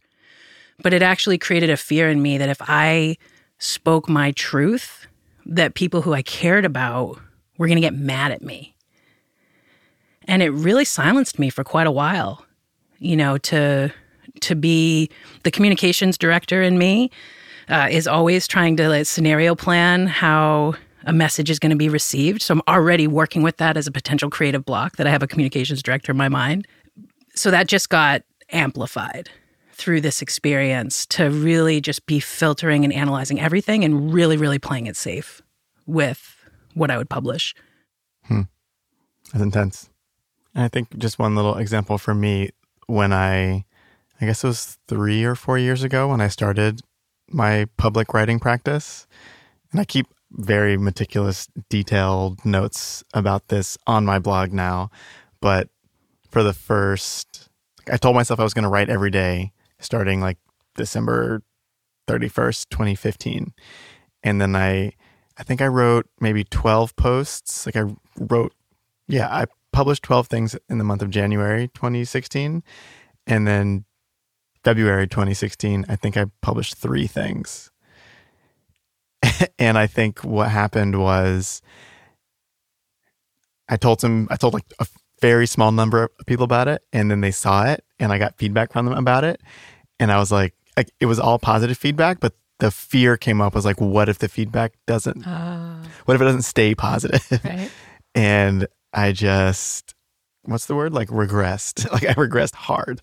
But 0.83 0.93
it 0.93 1.03
actually 1.03 1.38
created 1.38 1.69
a 1.69 1.77
fear 1.77 2.10
in 2.10 2.21
me 2.21 2.38
that 2.39 2.50
if 2.50 2.62
I 2.62 3.17
spoke 3.60 4.10
my 4.10 4.31
truth, 4.31 5.05
that 5.45 5.75
people 5.75 6.01
who 6.01 6.13
I 6.13 6.24
cared 6.24 6.65
about 6.65 7.19
were 7.57 7.67
going 7.67 7.77
to 7.77 7.81
get 7.81 7.93
mad 7.93 8.31
at 8.31 8.41
me. 8.41 8.75
And 10.27 10.41
it 10.41 10.50
really 10.50 10.86
silenced 10.86 11.38
me 11.38 11.50
for 11.50 11.63
quite 11.63 11.88
a 11.88 11.91
while, 11.91 12.45
you 13.00 13.15
know, 13.15 13.38
to 13.38 13.93
to 14.39 14.55
be 14.55 15.10
the 15.43 15.51
communications 15.51 16.17
director 16.17 16.62
in 16.62 16.77
me 16.77 17.12
uh, 17.69 17.88
is 17.91 18.07
always 18.07 18.48
trying 18.48 18.77
to 18.77 18.89
like, 18.89 19.05
scenario 19.05 19.55
plan 19.55 20.07
how 20.07 20.74
a 21.05 21.13
message 21.13 21.50
is 21.50 21.60
going 21.60 21.72
to 21.72 21.75
be 21.75 21.89
received. 21.89 22.41
So 22.41 22.53
I'm 22.53 22.62
already 22.67 23.08
working 23.08 23.41
with 23.41 23.58
that 23.58 23.77
as 23.77 23.88
a 23.88 23.91
potential 23.91 24.29
creative 24.29 24.65
block 24.65 24.98
that 24.98 25.08
I 25.08 25.10
have 25.10 25.24
a 25.24 25.27
communications 25.27 25.81
director 25.81 26.12
in 26.12 26.17
my 26.17 26.29
mind. 26.29 26.67
So 27.36 27.51
that 27.51 27.67
just 27.67 27.89
got 27.89 28.24
amplified 28.51 29.29
through 29.74 30.01
this 30.01 30.22
experience 30.22 31.05
to 31.08 31.29
really 31.29 31.81
just 31.81 32.05
be 32.05 32.20
filtering 32.20 32.84
and 32.84 32.93
analyzing 32.93 33.39
everything 33.39 33.84
and 33.84 34.13
really, 34.13 34.38
really 34.38 34.60
playing 34.60 34.86
it 34.86 34.96
safe 34.96 35.41
with 35.88 36.36
what 36.74 36.91
I 36.91 36.98
would 36.98 37.10
publish. 37.10 37.55
Hmm. 38.25 38.41
That's 39.31 39.43
intense. 39.43 39.89
And 40.53 40.63
I 40.63 40.67
think 40.67 40.98
just 40.98 41.17
one 41.17 41.36
little 41.36 41.55
example 41.58 41.98
for 41.98 42.13
me 42.13 42.51
when 42.88 43.13
I, 43.13 43.65
I 44.20 44.25
guess 44.25 44.43
it 44.43 44.48
was 44.48 44.77
three 44.88 45.24
or 45.24 45.36
four 45.36 45.58
years 45.58 45.84
ago 45.84 46.10
when 46.10 46.22
I 46.22 46.27
started 46.27 46.81
my 47.29 47.67
public 47.77 48.13
writing 48.13 48.39
practice. 48.39 49.08
And 49.72 49.79
I 49.79 49.86
keep 49.86 50.08
very 50.32 50.78
meticulous, 50.78 51.48
detailed 51.70 52.44
notes 52.46 53.04
about 53.14 53.50
this 53.50 53.78
on 53.86 54.06
my 54.06 54.20
blog 54.20 54.54
now. 54.54 54.90
But 55.42 55.70
for 56.30 56.44
the 56.44 56.54
first, 56.54 57.50
I 57.92 57.98
told 57.98 58.16
myself 58.16 58.40
I 58.40 58.44
was 58.44 58.54
going 58.54 58.64
to 58.64 58.70
write 58.70 58.90
every 58.90 59.12
day 59.12 59.52
starting 59.80 60.22
like 60.22 60.38
December 60.76 61.42
31st, 62.08 62.70
2015. 62.70 63.54
And 64.24 64.42
then 64.42 64.56
I, 64.56 64.94
I 65.38 65.44
think 65.44 65.62
I 65.62 65.68
wrote 65.68 66.08
maybe 66.20 66.44
12 66.44 66.96
posts. 66.96 67.66
Like 67.66 67.76
I 67.76 67.86
wrote, 68.18 68.54
yeah, 69.08 69.28
I 69.28 69.46
published 69.72 70.04
12 70.04 70.28
things 70.28 70.56
in 70.70 70.78
the 70.78 70.84
month 70.84 71.02
of 71.02 71.10
January 71.10 71.68
2016. 71.70 72.64
And 73.28 73.48
then 73.48 73.86
February 74.64 75.08
2016, 75.08 75.86
I 75.90 75.96
think 75.96 76.18
I 76.18 76.26
published 76.42 76.76
three 76.76 77.08
things. 77.08 77.71
and 79.60 79.78
I 79.78 79.88
think 79.88 80.24
what 80.24 80.50
happened 80.50 81.00
was 81.00 81.62
I 83.70 83.78
told 83.78 84.01
some, 84.01 84.28
I 84.30 84.36
told 84.36 84.54
like 84.54 84.66
a 84.80 84.88
very 85.22 85.46
small 85.46 85.72
number 85.72 86.04
of 86.04 86.25
people 86.25 86.44
about 86.44 86.68
it. 86.68 86.84
And 86.92 87.10
then 87.10 87.22
they 87.22 87.32
saw 87.32 87.66
it 87.66 87.84
and 88.00 88.12
I 88.12 88.18
got 88.18 88.38
feedback 88.38 88.74
from 88.74 88.86
them 88.86 88.98
about 88.98 89.24
it. 89.24 89.40
And 90.00 90.12
I 90.12 90.20
was 90.20 90.32
like, 90.32 90.56
like 90.75 90.90
it 91.00 91.06
was 91.06 91.20
all 91.20 91.40
positive 91.40 91.78
feedback, 91.78 92.20
but 92.20 92.34
the 92.60 92.72
fear 92.72 93.18
came 93.18 93.42
up 93.42 93.56
was 93.56 93.66
like, 93.66 93.80
what 93.80 94.10
if 94.10 94.20
the 94.20 94.28
feedback 94.28 94.74
doesn't, 94.88 95.25
uh, 95.25 95.84
what 96.06 96.16
if 96.16 96.22
it 96.22 96.25
doesn't 96.25 96.44
stay 96.44 96.75
positive? 96.75 97.25
Right. 97.44 97.72
and 98.13 98.68
I 98.94 99.13
just, 99.13 99.96
what's 100.44 100.66
the 100.66 100.75
word? 100.75 100.94
Like 100.94 101.10
regressed. 101.10 101.90
like 101.94 102.06
I 102.06 102.13
regressed 102.13 102.56
hard. 102.56 103.01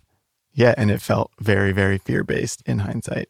Yeah. 0.53 0.75
And 0.77 0.91
it 0.91 1.01
felt 1.01 1.33
very, 1.41 1.73
very 1.73 1.99
fear 1.99 2.25
based 2.25 2.63
in 2.67 2.81
hindsight. 2.81 3.29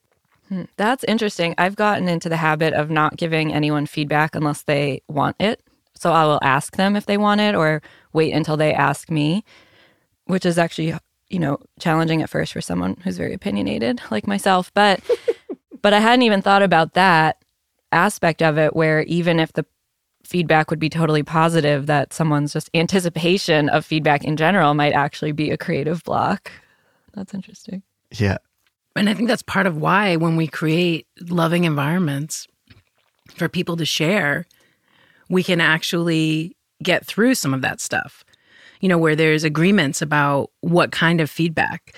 Hmm, 0.49 0.63
that's 0.77 1.05
interesting. 1.05 1.55
I've 1.59 1.77
gotten 1.77 2.09
into 2.09 2.29
the 2.29 2.37
habit 2.37 2.73
of 2.73 2.91
not 2.91 3.17
giving 3.17 3.53
anyone 3.53 3.87
feedback 3.87 4.35
unless 4.35 4.63
they 4.63 5.03
want 5.09 5.37
it. 5.39 5.63
So 5.95 6.13
I 6.13 6.25
will 6.25 6.39
ask 6.43 6.77
them 6.77 6.97
if 6.97 7.07
they 7.07 7.19
want 7.19 7.41
it 7.41 7.55
or 7.55 7.83
wait 8.13 8.33
until 8.33 8.57
they 8.57 8.73
ask 8.73 9.11
me, 9.11 9.45
which 10.25 10.47
is 10.47 10.59
actually, 10.59 10.95
you 11.29 11.39
know, 11.39 11.59
challenging 11.81 12.23
at 12.23 12.31
first 12.31 12.53
for 12.53 12.61
someone 12.61 12.97
who's 13.03 13.19
very 13.19 13.35
opinionated 13.35 14.01
like 14.11 14.27
myself. 14.27 14.73
But 14.75 15.01
but 15.83 15.93
I 15.93 16.01
hadn't 16.01 16.23
even 16.23 16.41
thought 16.41 16.63
about 16.63 16.95
that 16.95 17.43
aspect 17.93 18.43
of 18.43 18.59
it 18.59 18.77
where 18.77 19.03
even 19.03 19.41
if 19.41 19.53
the 19.53 19.67
feedback 20.25 20.71
would 20.71 20.79
be 20.79 20.91
totally 20.91 21.23
positive 21.23 21.87
that 21.87 22.13
someone's 22.13 22.53
just 22.53 22.71
anticipation 22.75 23.69
of 23.71 23.85
feedback 23.85 24.25
in 24.25 24.37
general 24.37 24.75
might 24.75 24.93
actually 24.93 25.33
be 25.33 25.51
a 25.51 25.57
creative 25.57 26.05
block. 26.05 26.53
That's 27.15 27.35
interesting. 27.35 27.83
Yeah. 28.13 28.39
And 28.99 29.09
I 29.09 29.15
think 29.15 29.29
that's 29.29 29.43
part 29.43 29.67
of 29.67 29.77
why 29.77 30.17
when 30.17 30.37
we 30.37 30.49
create 30.49 31.07
loving 31.29 31.65
environments 31.65 32.49
for 33.35 33.49
people 33.49 33.77
to 33.77 33.85
share, 33.85 34.47
we 35.29 35.43
can 35.43 35.61
actually 35.61 36.57
get 36.83 37.07
through 37.07 37.35
some 37.35 37.55
of 37.55 37.63
that 37.63 37.81
stuff. 37.81 38.25
You 38.81 38.89
know, 38.89 38.99
where 38.99 39.17
there's 39.17 39.45
agreements 39.45 40.03
about 40.03 40.51
what 40.61 40.93
kind 40.93 41.21
of 41.21 41.31
feedback. 41.31 41.97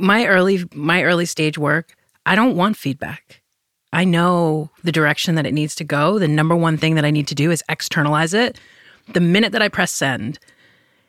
My 0.00 0.26
early 0.26 0.64
my 0.72 1.02
early 1.02 1.26
stage 1.26 1.58
work, 1.58 1.94
I 2.26 2.34
don't 2.34 2.56
want 2.56 2.76
feedback. 2.76 3.42
I 3.92 4.04
know 4.04 4.70
the 4.82 4.92
direction 4.92 5.36
that 5.36 5.46
it 5.46 5.54
needs 5.54 5.74
to 5.76 5.84
go. 5.84 6.18
The 6.18 6.28
number 6.28 6.56
one 6.56 6.76
thing 6.76 6.96
that 6.96 7.04
I 7.04 7.10
need 7.10 7.28
to 7.28 7.34
do 7.34 7.50
is 7.50 7.62
externalize 7.68 8.34
it. 8.34 8.58
The 9.14 9.20
minute 9.20 9.52
that 9.52 9.62
I 9.62 9.68
press 9.68 9.92
send, 9.92 10.38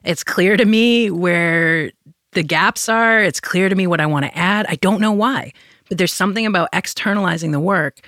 it's 0.03 0.23
clear 0.23 0.55
to 0.57 0.65
me 0.65 1.09
where 1.09 1.91
the 2.37 2.43
gaps 2.43 2.87
are. 2.87 3.19
It's 3.19 3.39
clear 3.39 3.67
to 3.67 3.73
me 3.73 3.87
what 3.87 3.99
I 3.99 4.05
want 4.05 4.25
to 4.25 4.37
add. 4.37 4.67
I 4.69 4.75
don't 4.75 5.01
know 5.01 5.11
why, 5.11 5.53
but 5.89 5.97
there's 5.97 6.13
something 6.13 6.45
about 6.45 6.69
externalizing 6.71 7.51
the 7.51 7.59
work 7.59 8.07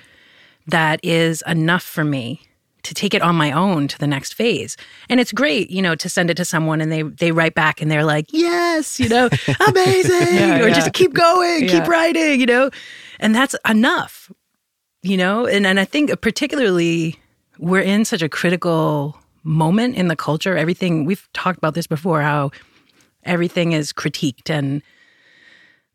that 0.68 1.00
is 1.02 1.42
enough 1.48 1.82
for 1.82 2.04
me 2.04 2.42
to 2.84 2.94
take 2.94 3.12
it 3.12 3.22
on 3.22 3.34
my 3.34 3.50
own 3.50 3.88
to 3.88 3.98
the 3.98 4.06
next 4.06 4.34
phase. 4.34 4.76
And 5.08 5.18
it's 5.18 5.32
great, 5.32 5.68
you 5.68 5.82
know, 5.82 5.96
to 5.96 6.08
send 6.08 6.30
it 6.30 6.36
to 6.36 6.44
someone 6.44 6.80
and 6.80 6.92
they 6.92 7.02
they 7.02 7.32
write 7.32 7.54
back 7.54 7.82
and 7.82 7.90
they're 7.90 8.04
like, 8.04 8.26
"Yes, 8.30 9.00
you 9.00 9.08
know, 9.08 9.28
amazing," 9.66 10.34
yeah, 10.34 10.60
or 10.60 10.68
yeah. 10.68 10.74
just 10.74 10.92
keep 10.92 11.12
going, 11.12 11.64
yeah. 11.64 11.80
keep 11.80 11.88
writing, 11.88 12.38
you 12.38 12.46
know. 12.46 12.70
And 13.18 13.34
that's 13.34 13.56
enough 13.68 14.30
you 15.02 15.16
know 15.16 15.46
and, 15.46 15.66
and 15.66 15.80
i 15.80 15.84
think 15.84 16.20
particularly 16.20 17.18
we're 17.58 17.80
in 17.80 18.04
such 18.04 18.22
a 18.22 18.28
critical 18.28 19.18
moment 19.42 19.96
in 19.96 20.08
the 20.08 20.16
culture 20.16 20.56
everything 20.56 21.04
we've 21.04 21.28
talked 21.32 21.58
about 21.58 21.74
this 21.74 21.86
before 21.86 22.20
how 22.20 22.50
everything 23.24 23.72
is 23.72 23.92
critiqued 23.92 24.50
and 24.50 24.82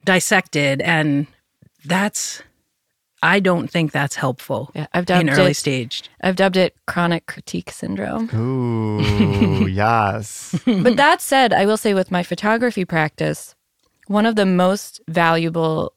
dissected 0.04 0.82
and 0.82 1.28
that's 1.86 2.42
I 3.24 3.40
don't 3.40 3.68
think 3.68 3.92
that's 3.92 4.16
helpful. 4.16 4.70
Yeah, 4.76 4.86
I've 4.94 5.08
dubbed 5.08 5.22
in 5.22 5.30
early 5.32 5.52
it, 5.52 5.58
stage. 5.58 6.04
I've 6.22 6.36
dubbed 6.36 6.58
it 6.58 6.76
chronic 6.86 7.26
critique 7.26 7.72
syndrome. 7.72 8.30
Ooh, 8.36 9.66
yes. 9.68 10.60
but 10.66 10.96
that 10.98 11.22
said, 11.22 11.52
I 11.52 11.66
will 11.66 11.78
say 11.78 11.96
with 11.96 12.12
my 12.12 12.22
photography 12.22 12.86
practice, 12.86 13.56
one 14.06 14.28
of 14.28 14.36
the 14.36 14.46
most 14.46 15.02
valuable 15.08 15.94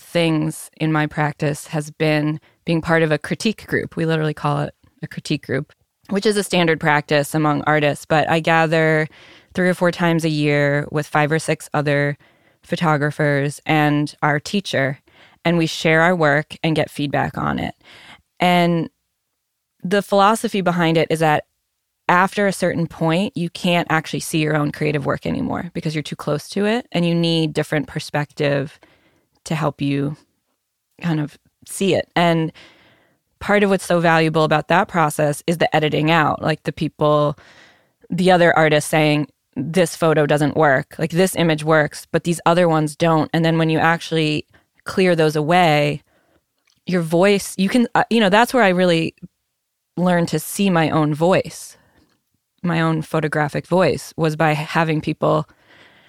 things 0.00 0.70
in 0.78 0.90
my 0.90 1.06
practice 1.06 1.66
has 1.66 1.90
been 1.90 2.40
being 2.64 2.80
part 2.80 3.02
of 3.02 3.12
a 3.12 3.18
critique 3.18 3.66
group. 3.66 3.96
We 3.96 4.06
literally 4.06 4.32
call 4.32 4.62
it 4.62 4.74
a 5.02 5.06
critique 5.06 5.44
group, 5.44 5.74
which 6.08 6.24
is 6.24 6.38
a 6.38 6.42
standard 6.42 6.80
practice 6.80 7.34
among 7.34 7.62
artists. 7.62 8.06
But 8.06 8.28
I 8.30 8.40
gather 8.40 9.06
three 9.54 9.68
or 9.68 9.74
four 9.74 9.90
times 9.90 10.24
a 10.24 10.28
year 10.28 10.86
with 10.90 11.06
five 11.06 11.32
or 11.32 11.38
six 11.38 11.68
other 11.74 12.16
photographers 12.62 13.60
and 13.66 14.14
our 14.22 14.38
teacher, 14.38 14.98
and 15.44 15.58
we 15.58 15.66
share 15.66 16.02
our 16.02 16.14
work 16.14 16.56
and 16.62 16.76
get 16.76 16.90
feedback 16.90 17.38
on 17.38 17.58
it. 17.58 17.74
And 18.38 18.90
the 19.82 20.02
philosophy 20.02 20.60
behind 20.60 20.96
it 20.96 21.08
is 21.10 21.20
that 21.20 21.44
after 22.08 22.46
a 22.46 22.52
certain 22.52 22.86
point, 22.86 23.36
you 23.36 23.48
can't 23.50 23.86
actually 23.88 24.20
see 24.20 24.40
your 24.40 24.56
own 24.56 24.72
creative 24.72 25.06
work 25.06 25.26
anymore 25.26 25.70
because 25.74 25.94
you're 25.94 26.02
too 26.02 26.16
close 26.16 26.48
to 26.48 26.66
it 26.66 26.86
and 26.90 27.06
you 27.06 27.14
need 27.14 27.52
different 27.52 27.86
perspective 27.86 28.80
to 29.44 29.54
help 29.54 29.80
you 29.80 30.16
kind 31.00 31.20
of 31.20 31.38
see 31.66 31.94
it. 31.94 32.10
And 32.16 32.52
part 33.38 33.62
of 33.62 33.70
what's 33.70 33.86
so 33.86 34.00
valuable 34.00 34.44
about 34.44 34.68
that 34.68 34.88
process 34.88 35.42
is 35.46 35.58
the 35.58 35.74
editing 35.74 36.10
out, 36.10 36.42
like 36.42 36.64
the 36.64 36.72
people, 36.72 37.36
the 38.10 38.30
other 38.30 38.56
artists 38.56 38.90
saying, 38.90 39.28
this 39.56 39.96
photo 39.96 40.26
doesn't 40.26 40.56
work, 40.56 40.96
like 40.98 41.10
this 41.10 41.36
image 41.36 41.64
works, 41.64 42.06
but 42.10 42.24
these 42.24 42.40
other 42.46 42.68
ones 42.68 42.96
don't. 42.96 43.30
And 43.32 43.44
then 43.44 43.58
when 43.58 43.70
you 43.70 43.78
actually 43.78 44.46
clear 44.84 45.16
those 45.16 45.36
away, 45.36 46.02
your 46.86 47.02
voice, 47.02 47.54
you 47.58 47.68
can, 47.68 47.88
uh, 47.94 48.04
you 48.10 48.20
know, 48.20 48.28
that's 48.28 48.54
where 48.54 48.62
I 48.62 48.68
really 48.68 49.14
learned 49.96 50.28
to 50.28 50.38
see 50.38 50.70
my 50.70 50.90
own 50.90 51.14
voice, 51.14 51.76
my 52.62 52.80
own 52.80 53.02
photographic 53.02 53.66
voice 53.66 54.12
was 54.16 54.36
by 54.36 54.52
having 54.52 55.00
people 55.00 55.48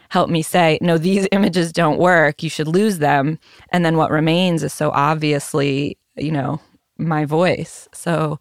help 0.09 0.29
me 0.29 0.41
say, 0.41 0.77
no, 0.81 0.97
these 0.97 1.27
images 1.31 1.71
don't 1.71 1.97
work. 1.97 2.43
You 2.43 2.49
should 2.49 2.67
lose 2.67 2.99
them. 2.99 3.39
And 3.69 3.85
then 3.85 3.97
what 3.97 4.11
remains 4.11 4.63
is 4.63 4.73
so 4.73 4.91
obviously, 4.91 5.97
you 6.15 6.31
know, 6.31 6.61
my 6.97 7.25
voice. 7.25 7.87
So, 7.93 8.39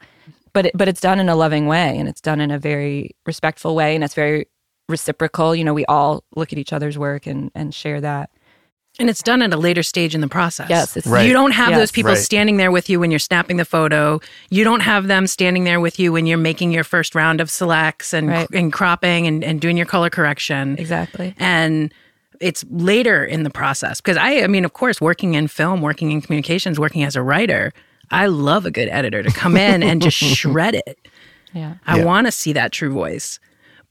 but 0.52 0.66
it, 0.66 0.72
but 0.76 0.88
it's 0.88 1.00
done 1.00 1.20
in 1.20 1.28
a 1.28 1.36
loving 1.36 1.66
way 1.66 1.96
and 1.96 2.08
it's 2.08 2.20
done 2.20 2.40
in 2.40 2.50
a 2.50 2.58
very 2.58 3.14
respectful 3.24 3.74
way 3.76 3.94
and 3.94 4.02
it's 4.02 4.14
very 4.14 4.46
reciprocal. 4.90 5.54
You 5.54 5.64
know, 5.64 5.74
we 5.74 5.84
all 5.86 6.24
look 6.34 6.52
at 6.52 6.58
each 6.58 6.72
other's 6.72 6.98
work 6.98 7.26
and 7.26 7.50
and 7.54 7.74
share 7.74 8.00
that. 8.00 8.30
And 8.98 9.08
it's 9.08 9.22
done 9.22 9.40
at 9.40 9.52
a 9.52 9.56
later 9.56 9.82
stage 9.82 10.14
in 10.14 10.20
the 10.20 10.28
process. 10.28 10.68
Yes, 10.68 11.06
right. 11.06 11.26
you 11.26 11.32
don't 11.32 11.52
have 11.52 11.70
yes. 11.70 11.78
those 11.78 11.90
people 11.92 12.10
right. 12.10 12.18
standing 12.18 12.56
there 12.56 12.70
with 12.70 12.90
you 12.90 12.98
when 12.98 13.10
you're 13.10 13.20
snapping 13.20 13.56
the 13.56 13.64
photo. 13.64 14.20
You 14.50 14.64
don't 14.64 14.80
have 14.80 15.06
them 15.06 15.26
standing 15.26 15.64
there 15.64 15.80
with 15.80 15.98
you 15.98 16.12
when 16.12 16.26
you're 16.26 16.36
making 16.36 16.72
your 16.72 16.84
first 16.84 17.14
round 17.14 17.40
of 17.40 17.50
selects 17.50 18.12
and 18.12 18.28
right. 18.28 18.50
and 18.52 18.72
cropping 18.72 19.26
and, 19.26 19.44
and 19.44 19.60
doing 19.60 19.76
your 19.76 19.86
color 19.86 20.10
correction. 20.10 20.76
Exactly. 20.78 21.34
And 21.38 21.94
it's 22.40 22.64
later 22.68 23.24
in 23.24 23.44
the 23.44 23.50
process 23.50 24.00
because 24.00 24.16
I, 24.16 24.42
I 24.42 24.46
mean, 24.48 24.64
of 24.64 24.72
course, 24.72 25.00
working 25.00 25.34
in 25.34 25.46
film, 25.46 25.82
working 25.82 26.10
in 26.10 26.20
communications, 26.20 26.78
working 26.78 27.04
as 27.04 27.14
a 27.14 27.22
writer, 27.22 27.72
I 28.10 28.26
love 28.26 28.66
a 28.66 28.70
good 28.70 28.88
editor 28.88 29.22
to 29.22 29.30
come 29.30 29.56
in 29.56 29.82
and 29.82 30.02
just 30.02 30.16
shred 30.18 30.74
it. 30.74 30.98
Yeah, 31.52 31.76
I 31.86 31.98
yeah. 31.98 32.04
want 32.04 32.26
to 32.26 32.32
see 32.32 32.52
that 32.52 32.72
true 32.72 32.92
voice. 32.92 33.38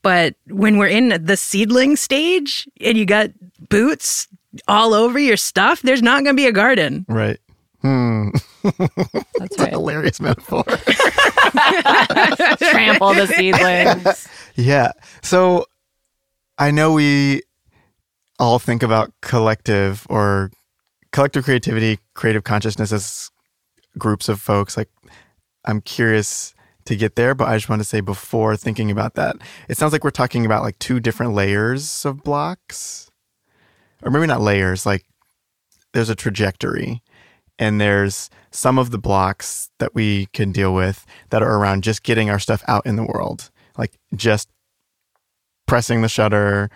But 0.02 0.36
when 0.48 0.78
we're 0.78 0.88
in 0.88 1.24
the 1.24 1.36
seedling 1.36 1.96
stage 1.96 2.68
and 2.80 2.98
you 2.98 3.06
got 3.06 3.32
boots 3.70 4.28
all 4.68 4.94
over 4.94 5.20
your 5.20 5.38
stuff, 5.38 5.82
there's 5.82 6.02
not 6.02 6.24
going 6.24 6.36
to 6.36 6.42
be 6.42 6.48
a 6.48 6.52
garden. 6.52 7.06
Right. 7.08 7.40
Hmm. 7.82 8.30
That's 8.64 9.58
right. 9.58 9.70
Hilarious 9.72 10.20
metaphor. 10.20 10.64
Trample 12.58 13.14
the 13.14 13.28
seedlings. 13.36 14.28
Yeah. 14.56 14.92
So 15.22 15.66
I 16.58 16.72
know 16.72 16.92
we 16.94 17.44
all 18.38 18.60
think 18.60 18.84
about 18.84 19.14
collective 19.22 20.06
or 20.10 20.52
collective 21.12 21.46
creativity, 21.46 22.00
creative 22.14 22.44
consciousness 22.44 22.92
as 22.92 23.32
groups 23.98 24.30
of 24.30 24.42
folks. 24.42 24.76
Like, 24.76 24.90
I'm 25.66 25.82
curious 25.82 26.54
to 26.90 26.96
get 26.96 27.16
there, 27.16 27.34
but 27.34 27.48
I 27.48 27.56
just 27.56 27.70
want 27.70 27.80
to 27.82 27.88
say 27.88 28.02
before 28.02 28.56
thinking 28.56 28.92
about 28.92 29.16
that, 29.16 29.38
it 29.68 29.78
sounds 29.78 29.94
like 29.94 30.04
we're 30.04 30.12
talking 30.12 30.46
about 30.46 30.64
like 30.64 30.78
two 30.80 31.00
different 31.00 31.34
layers 31.34 32.06
of 32.06 32.24
blocks, 32.24 33.10
or 34.04 34.12
maybe 34.12 34.28
not 34.28 34.42
layers, 34.42 34.86
like, 34.86 35.06
there's 35.94 36.10
a 36.10 36.16
trajectory 36.16 37.02
and 37.58 37.82
there's 37.82 38.30
some 38.52 38.78
of 38.78 38.92
the 38.92 39.00
blocks 39.00 39.72
that 39.80 39.96
we 39.96 40.28
can 40.28 40.52
deal 40.52 40.72
with 40.74 41.04
that 41.32 41.42
are 41.42 41.58
around 41.58 41.84
just 41.84 42.04
getting 42.04 42.30
our 42.30 42.38
stuff 42.38 42.64
out 42.68 42.86
in 42.86 42.96
the 42.96 43.04
world 43.04 43.50
like 43.76 43.98
just 44.14 44.50
pressing 45.66 46.04
the 46.04 46.08
shutter 46.08 46.70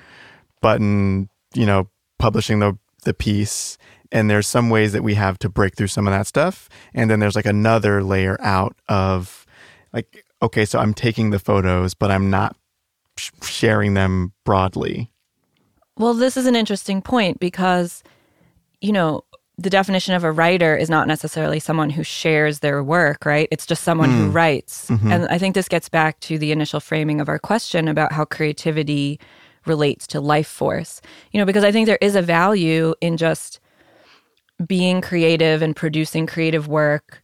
button 0.62 1.30
you 1.54 1.67
know 1.67 1.88
publishing 2.17 2.58
the 2.58 2.76
the 3.04 3.13
piece. 3.13 3.78
And 4.12 4.30
there's 4.30 4.47
some 4.47 4.69
ways 4.69 4.93
that 4.93 5.04
we 5.04 5.15
have 5.15 5.39
to 5.39 5.49
break 5.49 5.76
through 5.76 5.88
some 5.88 6.08
of 6.08 6.13
that 6.13 6.28
stuff. 6.28 6.69
And 6.93 7.10
then 7.10 7.19
there's 7.19 7.36
like 7.36 7.45
another 7.45 8.04
layer 8.04 8.38
out 8.41 8.76
of 8.88 9.43
like 9.94 10.26
okay 10.42 10.66
so 10.66 10.80
i'm 10.80 10.94
taking 10.94 11.30
the 11.30 11.40
photos 11.40 11.94
but 11.94 12.12
i'm 12.12 12.30
not 12.30 12.56
sh- 13.18 13.32
sharing 13.42 13.94
them 13.94 14.34
broadly 14.44 15.10
Well, 15.98 16.14
this 16.14 16.38
is 16.38 16.48
an 16.48 16.56
interesting 16.56 17.02
point 17.02 17.40
because, 17.40 18.04
you 18.82 18.92
know, 18.92 19.24
the 19.58 19.70
definition 19.70 20.16
of 20.16 20.24
a 20.24 20.32
writer 20.32 20.76
is 20.76 20.90
not 20.90 21.08
necessarily 21.08 21.60
someone 21.60 21.92
who 21.92 22.04
shares 22.04 22.60
their 22.60 22.84
work, 22.84 23.26
right? 23.26 23.48
It's 23.52 23.68
just 23.68 23.84
someone 23.84 24.10
who 24.10 24.30
mm. 24.30 24.34
writes. 24.34 24.90
Mm-hmm. 24.90 25.12
And 25.12 25.28
I 25.28 25.38
think 25.38 25.54
this 25.54 25.68
gets 25.68 25.90
back 25.90 26.20
to 26.22 26.40
the 26.40 26.52
initial 26.52 26.80
framing 26.80 27.22
of 27.22 27.30
our 27.30 27.38
question 27.38 27.88
about 27.88 28.12
how 28.12 28.26
creativity 28.26 29.20
relates 29.68 30.08
to 30.08 30.20
life 30.20 30.48
force. 30.48 31.02
You 31.32 31.40
know, 31.40 31.46
because 31.46 31.64
I 31.64 31.72
think 31.72 31.86
there 31.86 32.00
is 32.02 32.16
a 32.16 32.22
value 32.24 32.96
in 33.00 33.18
just 33.18 33.60
being 34.66 35.02
creative 35.02 35.62
and 35.62 35.76
producing 35.76 36.26
creative 36.26 36.68
work. 36.68 37.23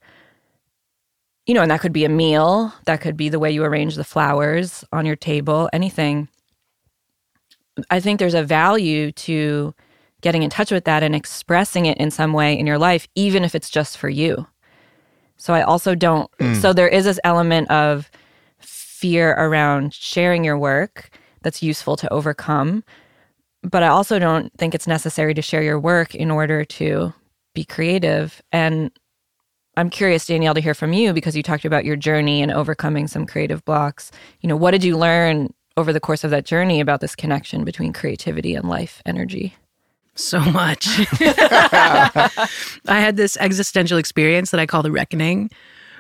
You 1.50 1.56
know, 1.56 1.64
and 1.64 1.72
that 1.72 1.82
could 1.82 1.94
be 1.94 2.06
a 2.06 2.10
meal, 2.10 2.72
that 2.86 3.02
could 3.02 3.18
be 3.18 3.28
the 3.28 3.40
way 3.40 3.50
you 3.50 3.64
arrange 3.64 3.96
the 3.96 4.04
flowers 4.04 4.86
on 4.92 5.08
your 5.08 5.16
table, 5.16 5.68
anything. 5.74 6.30
I 7.90 8.00
think 8.00 8.20
there's 8.20 8.36
a 8.36 8.44
value 8.44 9.12
to 9.14 9.74
getting 10.22 10.44
in 10.44 10.52
touch 10.52 10.70
with 10.70 10.86
that 10.86 11.02
and 11.02 11.16
expressing 11.16 11.88
it 11.88 11.98
in 11.98 12.12
some 12.12 12.34
way 12.34 12.56
in 12.56 12.68
your 12.68 12.78
life, 12.78 13.08
even 13.16 13.44
if 13.44 13.56
it's 13.56 13.72
just 13.72 13.98
for 13.98 14.10
you. 14.10 14.46
So 15.38 15.56
I 15.56 15.64
also 15.64 15.96
don't, 15.96 16.30
mm. 16.38 16.56
so 16.56 16.72
there 16.72 16.88
is 16.88 17.06
this 17.06 17.20
element 17.24 17.72
of 17.72 18.12
fear 18.60 19.32
around 19.32 19.92
sharing 19.96 20.44
your 20.44 20.60
work 20.60 21.10
that's 21.42 21.64
useful 21.64 21.96
to 21.98 22.14
overcome. 22.14 22.84
But 23.64 23.82
I 23.82 23.88
also 23.88 24.20
don't 24.20 24.56
think 24.60 24.76
it's 24.76 24.86
necessary 24.86 25.34
to 25.34 25.42
share 25.42 25.64
your 25.64 25.80
work 25.80 26.14
in 26.14 26.30
order 26.30 26.64
to 26.64 27.12
be 27.56 27.66
creative. 27.66 28.40
And 28.52 28.92
I'm 29.80 29.90
curious, 29.90 30.26
Danielle, 30.26 30.54
to 30.56 30.60
hear 30.60 30.74
from 30.74 30.92
you 30.92 31.14
because 31.14 31.38
you 31.38 31.42
talked 31.42 31.64
about 31.64 31.86
your 31.86 31.96
journey 31.96 32.42
and 32.42 32.52
overcoming 32.52 33.08
some 33.08 33.26
creative 33.26 33.64
blocks. 33.64 34.12
You 34.42 34.50
know, 34.50 34.58
what 34.58 34.72
did 34.72 34.84
you 34.84 34.98
learn 34.98 35.54
over 35.78 35.94
the 35.94 36.02
course 36.02 36.26
of 36.26 36.32
that 36.32 36.44
journey 36.44 36.82
about 36.82 37.00
this 37.00 37.16
connection 37.16 37.64
between 37.64 37.94
creativity 37.94 38.56
and 38.56 38.68
life 38.68 39.02
energy? 39.06 39.56
So 40.16 40.42
much. 40.42 40.86
I 41.22 42.50
had 42.88 43.16
this 43.16 43.38
existential 43.38 43.98
experience 43.98 44.52
that 44.52 44.60
I 44.60 44.66
call 44.66 44.84
the 44.84 44.92
reckoning, 44.92 45.50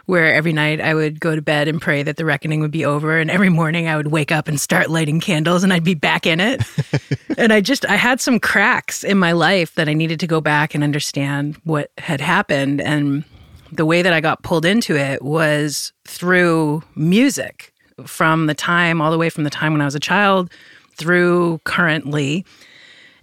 where 0.07 0.33
every 0.33 0.51
night 0.51 0.81
I 0.81 0.93
would 0.93 1.21
go 1.21 1.33
to 1.33 1.41
bed 1.41 1.69
and 1.69 1.81
pray 1.81 2.03
that 2.03 2.17
the 2.17 2.25
reckoning 2.25 2.59
would 2.59 2.71
be 2.71 2.83
over. 2.83 3.17
And 3.17 3.31
every 3.31 3.47
morning 3.47 3.87
I 3.87 3.95
would 3.95 4.07
wake 4.07 4.33
up 4.33 4.49
and 4.49 4.59
start 4.59 4.89
lighting 4.89 5.21
candles 5.21 5.63
and 5.63 5.71
I'd 5.71 5.85
be 5.85 5.93
back 5.93 6.25
in 6.25 6.41
it. 6.41 6.63
and 7.37 7.53
I 7.53 7.61
just, 7.61 7.85
I 7.85 7.95
had 7.95 8.19
some 8.19 8.41
cracks 8.41 9.05
in 9.05 9.17
my 9.17 9.31
life 9.31 9.75
that 9.75 9.87
I 9.87 9.93
needed 9.93 10.19
to 10.19 10.27
go 10.27 10.41
back 10.41 10.75
and 10.75 10.83
understand 10.83 11.55
what 11.63 11.91
had 11.97 12.19
happened. 12.19 12.81
And 12.81 13.23
the 13.71 13.85
way 13.85 14.01
that 14.01 14.13
I 14.13 14.21
got 14.21 14.43
pulled 14.43 14.65
into 14.65 14.95
it 14.95 15.21
was 15.21 15.93
through 16.05 16.83
music 16.95 17.73
from 18.05 18.47
the 18.47 18.53
time, 18.53 19.01
all 19.01 19.11
the 19.11 19.17
way 19.17 19.29
from 19.29 19.43
the 19.43 19.49
time 19.49 19.73
when 19.73 19.81
I 19.81 19.85
was 19.85 19.95
a 19.95 19.99
child 19.99 20.51
through 20.95 21.59
currently. 21.63 22.45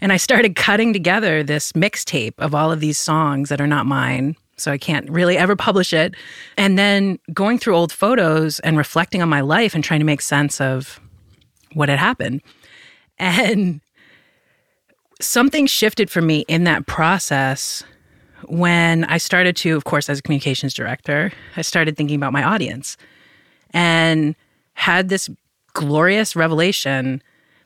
And 0.00 0.12
I 0.12 0.16
started 0.16 0.56
cutting 0.56 0.92
together 0.92 1.42
this 1.42 1.72
mixtape 1.72 2.34
of 2.38 2.54
all 2.54 2.70
of 2.70 2.80
these 2.80 2.98
songs 2.98 3.48
that 3.48 3.60
are 3.60 3.66
not 3.66 3.86
mine. 3.86 4.36
So 4.58 4.72
I 4.72 4.78
can't 4.78 5.08
really 5.10 5.36
ever 5.36 5.56
publish 5.56 5.92
it. 5.92 6.14
And 6.56 6.78
then 6.78 7.18
going 7.32 7.58
through 7.58 7.76
old 7.76 7.92
photos 7.92 8.58
and 8.60 8.78
reflecting 8.78 9.22
on 9.22 9.28
my 9.28 9.40
life 9.40 9.74
and 9.74 9.84
trying 9.84 10.00
to 10.00 10.06
make 10.06 10.22
sense 10.22 10.60
of 10.60 11.00
what 11.72 11.88
had 11.88 11.98
happened. 11.98 12.40
And 13.18 13.80
something 15.20 15.66
shifted 15.66 16.10
for 16.10 16.22
me 16.22 16.44
in 16.48 16.64
that 16.64 16.86
process 16.86 17.84
when 18.44 19.04
I 19.04 19.18
started 19.18 19.56
to, 19.56 19.76
of 19.76 19.84
course, 19.84 20.08
as 20.08 20.18
a 20.18 20.22
communications 20.22 20.74
director, 20.74 21.32
I 21.56 21.62
started 21.62 21.96
thinking 21.96 22.16
about 22.16 22.32
my 22.32 22.42
audience 22.42 22.96
and 23.70 24.34
had 24.74 25.08
this 25.08 25.28
glorious 25.72 26.36
revelation 26.36 27.22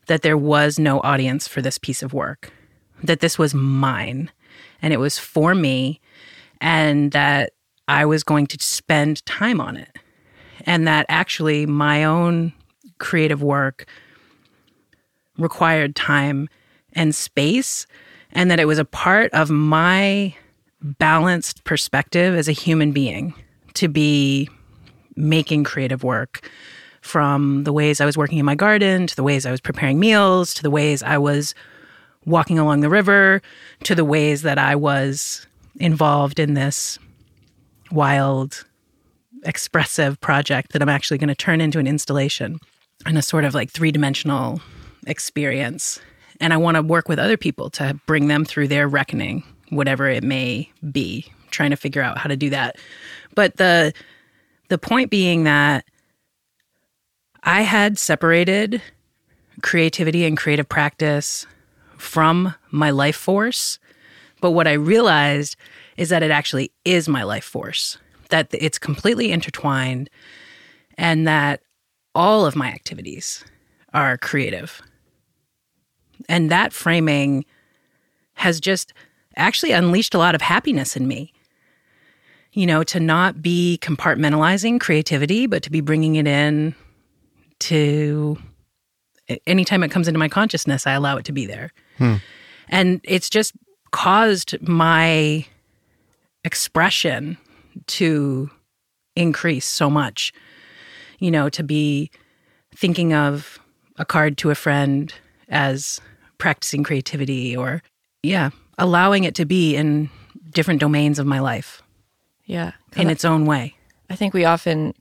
that 0.06 0.22
there 0.22 0.36
was 0.36 0.78
no 0.78 1.00
audience 1.00 1.46
for 1.46 1.62
this 1.62 1.78
piece 1.78 2.02
of 2.02 2.12
work, 2.12 2.52
that 3.02 3.20
this 3.20 3.38
was 3.38 3.54
mine 3.54 4.30
and 4.82 4.92
it 4.92 4.98
was 4.98 5.18
for 5.18 5.54
me, 5.54 6.00
and 6.60 7.12
that 7.12 7.52
I 7.86 8.04
was 8.06 8.22
going 8.22 8.46
to 8.48 8.58
spend 8.60 9.24
time 9.26 9.60
on 9.60 9.76
it. 9.76 9.98
And 10.66 10.86
that 10.86 11.06
actually 11.08 11.66
my 11.66 12.04
own 12.04 12.52
creative 12.98 13.42
work 13.42 13.86
required 15.38 15.96
time 15.96 16.48
and 16.92 17.14
space, 17.14 17.86
and 18.32 18.50
that 18.50 18.60
it 18.60 18.66
was 18.66 18.78
a 18.78 18.84
part 18.84 19.32
of 19.32 19.50
my 19.50 20.34
balanced 20.82 21.64
perspective 21.64 22.34
as 22.34 22.48
a 22.48 22.52
human 22.52 22.92
being 22.92 23.34
to 23.74 23.88
be 23.88 24.48
making 25.16 25.64
creative 25.64 26.02
work 26.02 26.48
from 27.02 27.64
the 27.64 27.72
ways 27.72 28.00
I 28.00 28.06
was 28.06 28.16
working 28.16 28.38
in 28.38 28.44
my 28.44 28.54
garden 28.54 29.06
to 29.06 29.16
the 29.16 29.22
ways 29.22 29.46
I 29.46 29.50
was 29.50 29.60
preparing 29.60 29.98
meals 29.98 30.54
to 30.54 30.62
the 30.62 30.70
ways 30.70 31.02
I 31.02 31.18
was 31.18 31.54
walking 32.26 32.58
along 32.58 32.80
the 32.80 32.88
river 32.88 33.40
to 33.84 33.94
the 33.94 34.04
ways 34.04 34.42
that 34.42 34.58
I 34.58 34.76
was 34.76 35.46
involved 35.76 36.38
in 36.38 36.54
this 36.54 36.98
wild, 37.90 38.64
expressive 39.44 40.20
project 40.20 40.72
that 40.72 40.82
I'm 40.82 40.88
actually 40.88 41.18
going 41.18 41.28
to 41.28 41.34
turn 41.34 41.60
into 41.60 41.78
an 41.78 41.86
installation 41.86 42.58
and 43.06 43.16
a 43.16 43.22
sort 43.22 43.44
of 43.44 43.54
like 43.54 43.70
three 43.70 43.90
dimensional 43.90 44.60
experience. 45.06 46.00
And 46.40 46.52
I 46.52 46.58
want 46.58 46.76
to 46.76 46.82
work 46.82 47.08
with 47.08 47.18
other 47.18 47.36
people 47.36 47.70
to 47.70 47.98
bring 48.06 48.28
them 48.28 48.44
through 48.44 48.68
their 48.68 48.88
reckoning, 48.88 49.42
whatever 49.70 50.08
it 50.08 50.22
may 50.22 50.70
be, 50.90 51.26
trying 51.50 51.70
to 51.70 51.76
figure 51.76 52.02
out 52.02 52.18
how 52.18 52.28
to 52.28 52.36
do 52.36 52.50
that. 52.50 52.76
But 53.34 53.56
the 53.56 53.92
the 54.68 54.78
point 54.78 55.10
being 55.10 55.44
that 55.44 55.84
I 57.42 57.62
had 57.62 57.98
separated 57.98 58.82
creativity 59.62 60.24
and 60.24 60.36
creative 60.36 60.68
practice 60.68 61.46
from 61.98 62.54
my 62.70 62.90
life 62.90 63.16
force. 63.16 63.78
But 64.40 64.52
what 64.52 64.66
I 64.66 64.72
realized 64.72 65.56
is 65.96 66.08
that 66.08 66.22
it 66.22 66.30
actually 66.30 66.72
is 66.84 67.08
my 67.08 67.22
life 67.22 67.44
force, 67.44 67.98
that 68.30 68.48
it's 68.52 68.78
completely 68.78 69.32
intertwined, 69.32 70.08
and 70.96 71.26
that 71.26 71.62
all 72.14 72.46
of 72.46 72.56
my 72.56 72.68
activities 72.68 73.44
are 73.92 74.16
creative. 74.16 74.80
And 76.28 76.50
that 76.50 76.72
framing 76.72 77.44
has 78.34 78.60
just 78.60 78.92
actually 79.40 79.72
unleashed 79.72 80.14
a 80.14 80.18
lot 80.18 80.34
of 80.34 80.42
happiness 80.42 80.96
in 80.96 81.08
me. 81.08 81.32
You 82.52 82.66
know, 82.66 82.82
to 82.84 82.98
not 82.98 83.40
be 83.40 83.78
compartmentalizing 83.80 84.80
creativity, 84.80 85.46
but 85.46 85.62
to 85.62 85.70
be 85.70 85.80
bringing 85.80 86.16
it 86.16 86.26
in 86.26 86.74
to 87.60 88.36
anytime 89.46 89.82
it 89.82 89.90
comes 89.90 90.08
into 90.08 90.18
my 90.18 90.28
consciousness, 90.28 90.86
I 90.86 90.92
allow 90.92 91.16
it 91.16 91.24
to 91.26 91.32
be 91.32 91.46
there. 91.46 91.72
Hmm. 91.98 92.16
And 92.68 93.00
it's 93.04 93.30
just 93.30 93.52
caused 93.92 94.60
my 94.66 95.46
expression 96.44 97.36
to 97.86 98.50
increase 99.16 99.66
so 99.66 99.90
much. 99.90 100.32
You 101.18 101.30
know, 101.30 101.48
to 101.50 101.62
be 101.62 102.10
thinking 102.74 103.12
of 103.12 103.58
a 103.96 104.04
card 104.04 104.38
to 104.38 104.50
a 104.50 104.54
friend 104.54 105.12
as 105.48 106.00
practicing 106.38 106.82
creativity 106.82 107.56
or, 107.56 107.82
yeah, 108.22 108.50
allowing 108.80 109.24
it 109.24 109.34
to 109.36 109.44
be 109.44 109.76
in 109.76 110.10
different 110.50 110.80
domains 110.80 111.18
of 111.18 111.26
my 111.26 111.38
life 111.38 111.82
Yeah. 112.46 112.72
in 112.96 113.08
its 113.10 113.24
own 113.24 113.46
way. 113.46 113.76
I 114.08 114.16
think 114.16 114.34
we 114.34 114.44
often 114.44 114.94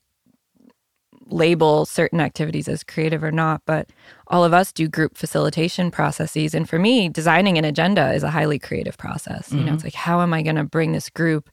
label 1.32 1.86
certain 1.86 2.20
activities 2.20 2.68
as 2.68 2.84
creative 2.84 3.24
or 3.24 3.32
not, 3.32 3.62
but 3.66 3.90
all 4.28 4.44
of 4.44 4.54
us 4.54 4.72
do 4.72 4.88
group 4.88 5.16
facilitation 5.18 5.92
processes. 5.92 6.56
And 6.56 6.68
for 6.68 6.80
me, 6.80 7.08
designing 7.10 7.58
an 7.58 7.66
agenda 7.66 8.14
is 8.14 8.24
a 8.24 8.32
highly 8.32 8.58
creative 8.60 8.98
process. 8.98 9.50
Mm-hmm. 9.50 9.58
You 9.58 9.64
know, 9.66 9.74
it's 9.74 9.84
like, 9.84 9.94
how 9.94 10.22
am 10.22 10.34
I 10.34 10.42
going 10.42 10.56
to 10.56 10.64
bring 10.64 10.92
this 10.92 11.10
group 11.10 11.50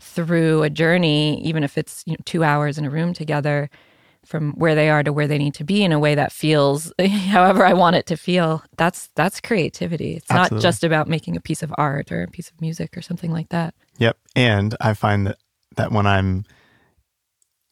through 0.00 0.62
a 0.62 0.70
journey, 0.70 1.42
even 1.42 1.62
if 1.62 1.76
it's 1.76 2.02
you 2.06 2.12
know, 2.14 2.18
two 2.24 2.42
hours 2.42 2.78
in 2.78 2.84
a 2.84 2.90
room 2.90 3.12
together? 3.12 3.68
From 4.24 4.52
where 4.52 4.74
they 4.74 4.88
are 4.88 5.02
to 5.02 5.12
where 5.12 5.26
they 5.26 5.38
need 5.38 5.54
to 5.54 5.64
be 5.64 5.82
in 5.82 5.92
a 5.92 5.98
way 5.98 6.14
that 6.14 6.32
feels 6.32 6.92
however 7.00 7.64
I 7.64 7.72
want 7.72 7.96
it 7.96 8.06
to 8.06 8.16
feel. 8.16 8.62
That's 8.76 9.08
that's 9.14 9.40
creativity. 9.40 10.14
It's 10.16 10.30
Absolutely. 10.30 10.56
not 10.56 10.62
just 10.62 10.84
about 10.84 11.08
making 11.08 11.36
a 11.36 11.40
piece 11.40 11.62
of 11.62 11.74
art 11.76 12.12
or 12.12 12.22
a 12.22 12.28
piece 12.28 12.50
of 12.50 12.60
music 12.60 12.96
or 12.96 13.02
something 13.02 13.32
like 13.32 13.48
that. 13.50 13.74
Yep. 13.98 14.16
And 14.36 14.76
I 14.80 14.94
find 14.94 15.26
that 15.26 15.38
that 15.76 15.92
when 15.92 16.06
I'm 16.06 16.44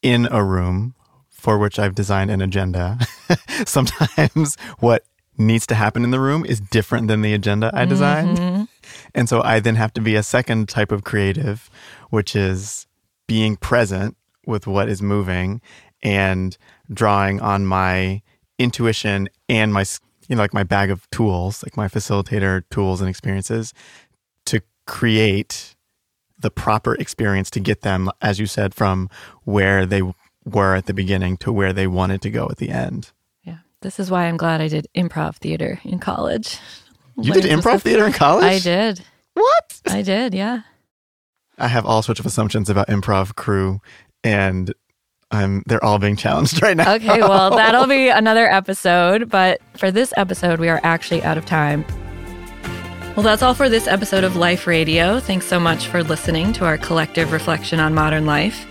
in 0.01 0.27
a 0.31 0.43
room 0.43 0.95
for 1.29 1.57
which 1.57 1.79
I've 1.79 1.95
designed 1.95 2.31
an 2.31 2.41
agenda, 2.41 2.99
sometimes 3.65 4.55
what 4.79 5.03
needs 5.37 5.65
to 5.67 5.75
happen 5.75 6.03
in 6.03 6.11
the 6.11 6.19
room 6.19 6.45
is 6.45 6.59
different 6.59 7.07
than 7.07 7.21
the 7.21 7.33
agenda 7.33 7.71
I 7.73 7.85
designed. 7.85 8.37
Mm-hmm. 8.37 8.63
And 9.15 9.27
so 9.27 9.41
I 9.41 9.59
then 9.59 9.75
have 9.75 9.93
to 9.93 10.01
be 10.01 10.15
a 10.15 10.23
second 10.23 10.69
type 10.69 10.91
of 10.91 11.03
creative, 11.03 11.69
which 12.09 12.35
is 12.35 12.85
being 13.27 13.55
present 13.55 14.17
with 14.45 14.67
what 14.67 14.89
is 14.89 15.01
moving 15.01 15.61
and 16.03 16.57
drawing 16.91 17.39
on 17.41 17.65
my 17.65 18.21
intuition 18.59 19.29
and 19.49 19.73
my 19.73 19.85
you 20.27 20.35
know 20.35 20.41
like 20.41 20.53
my 20.53 20.63
bag 20.63 20.89
of 20.89 21.09
tools, 21.11 21.63
like 21.63 21.77
my 21.77 21.87
facilitator 21.87 22.63
tools 22.69 23.01
and 23.01 23.09
experiences 23.09 23.73
to 24.45 24.61
create 24.85 25.75
the 26.39 26.51
proper 26.51 26.95
experience 26.95 27.49
to 27.51 27.59
get 27.59 27.81
them 27.81 28.09
as 28.21 28.39
you 28.39 28.45
said 28.45 28.73
from 28.73 29.09
where 29.43 29.85
they 29.85 30.01
were 30.45 30.75
at 30.75 30.87
the 30.87 30.93
beginning 30.93 31.37
to 31.37 31.51
where 31.51 31.73
they 31.73 31.87
wanted 31.87 32.21
to 32.21 32.29
go 32.29 32.47
at 32.49 32.57
the 32.57 32.69
end. 32.69 33.11
Yeah. 33.43 33.59
This 33.81 33.99
is 33.99 34.09
why 34.09 34.25
I'm 34.25 34.37
glad 34.37 34.61
I 34.61 34.67
did 34.67 34.87
improv 34.95 35.35
theater 35.37 35.79
in 35.83 35.99
college. 35.99 36.57
You 37.17 37.33
did 37.33 37.43
improv 37.43 37.81
theater 37.81 38.05
in 38.05 38.13
college? 38.13 38.45
I 38.45 38.59
did. 38.59 39.03
What? 39.33 39.81
I 39.87 40.01
did, 40.01 40.33
yeah. 40.33 40.61
I 41.57 41.67
have 41.67 41.85
all 41.85 42.01
sorts 42.01 42.19
of 42.19 42.25
assumptions 42.25 42.69
about 42.69 42.87
improv 42.87 43.35
crew 43.35 43.81
and 44.23 44.73
I'm 45.31 45.63
they're 45.65 45.83
all 45.83 45.99
being 45.99 46.15
challenged 46.15 46.61
right 46.61 46.75
now. 46.75 46.93
Okay, 46.95 47.21
well, 47.21 47.51
that'll 47.55 47.87
be 47.87 48.09
another 48.09 48.49
episode, 48.51 49.29
but 49.29 49.61
for 49.77 49.91
this 49.91 50.13
episode 50.17 50.59
we 50.59 50.69
are 50.69 50.79
actually 50.83 51.23
out 51.23 51.37
of 51.37 51.45
time. 51.45 51.85
Well, 53.15 53.23
that's 53.23 53.41
all 53.41 53.53
for 53.53 53.67
this 53.67 53.87
episode 53.87 54.23
of 54.23 54.37
Life 54.37 54.67
Radio. 54.67 55.19
Thanks 55.19 55.45
so 55.45 55.59
much 55.59 55.87
for 55.87 56.01
listening 56.01 56.53
to 56.53 56.65
our 56.65 56.77
collective 56.77 57.33
reflection 57.33 57.79
on 57.79 57.93
modern 57.93 58.25
life. 58.25 58.65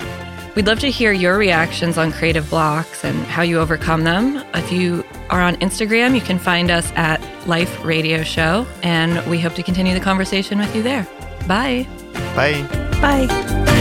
We'd 0.57 0.67
love 0.67 0.81
to 0.81 0.91
hear 0.91 1.13
your 1.13 1.37
reactions 1.37 1.99
on 1.99 2.11
creative 2.11 2.49
blocks 2.49 3.05
and 3.05 3.17
how 3.27 3.43
you 3.43 3.59
overcome 3.59 4.05
them. 4.05 4.43
If 4.55 4.73
you 4.73 5.05
are 5.29 5.41
on 5.41 5.57
Instagram, 5.57 6.15
you 6.15 6.21
can 6.21 6.39
find 6.39 6.71
us 6.71 6.91
at 6.97 7.21
Life 7.47 7.85
Radio 7.85 8.23
Show, 8.23 8.67
and 8.83 9.25
we 9.31 9.39
hope 9.39 9.55
to 9.55 9.63
continue 9.63 9.95
the 9.95 10.01
conversation 10.01 10.59
with 10.59 10.75
you 10.75 10.83
there. 10.83 11.07
Bye. 11.47 11.87
Bye. 12.35 12.63
Bye. 13.01 13.80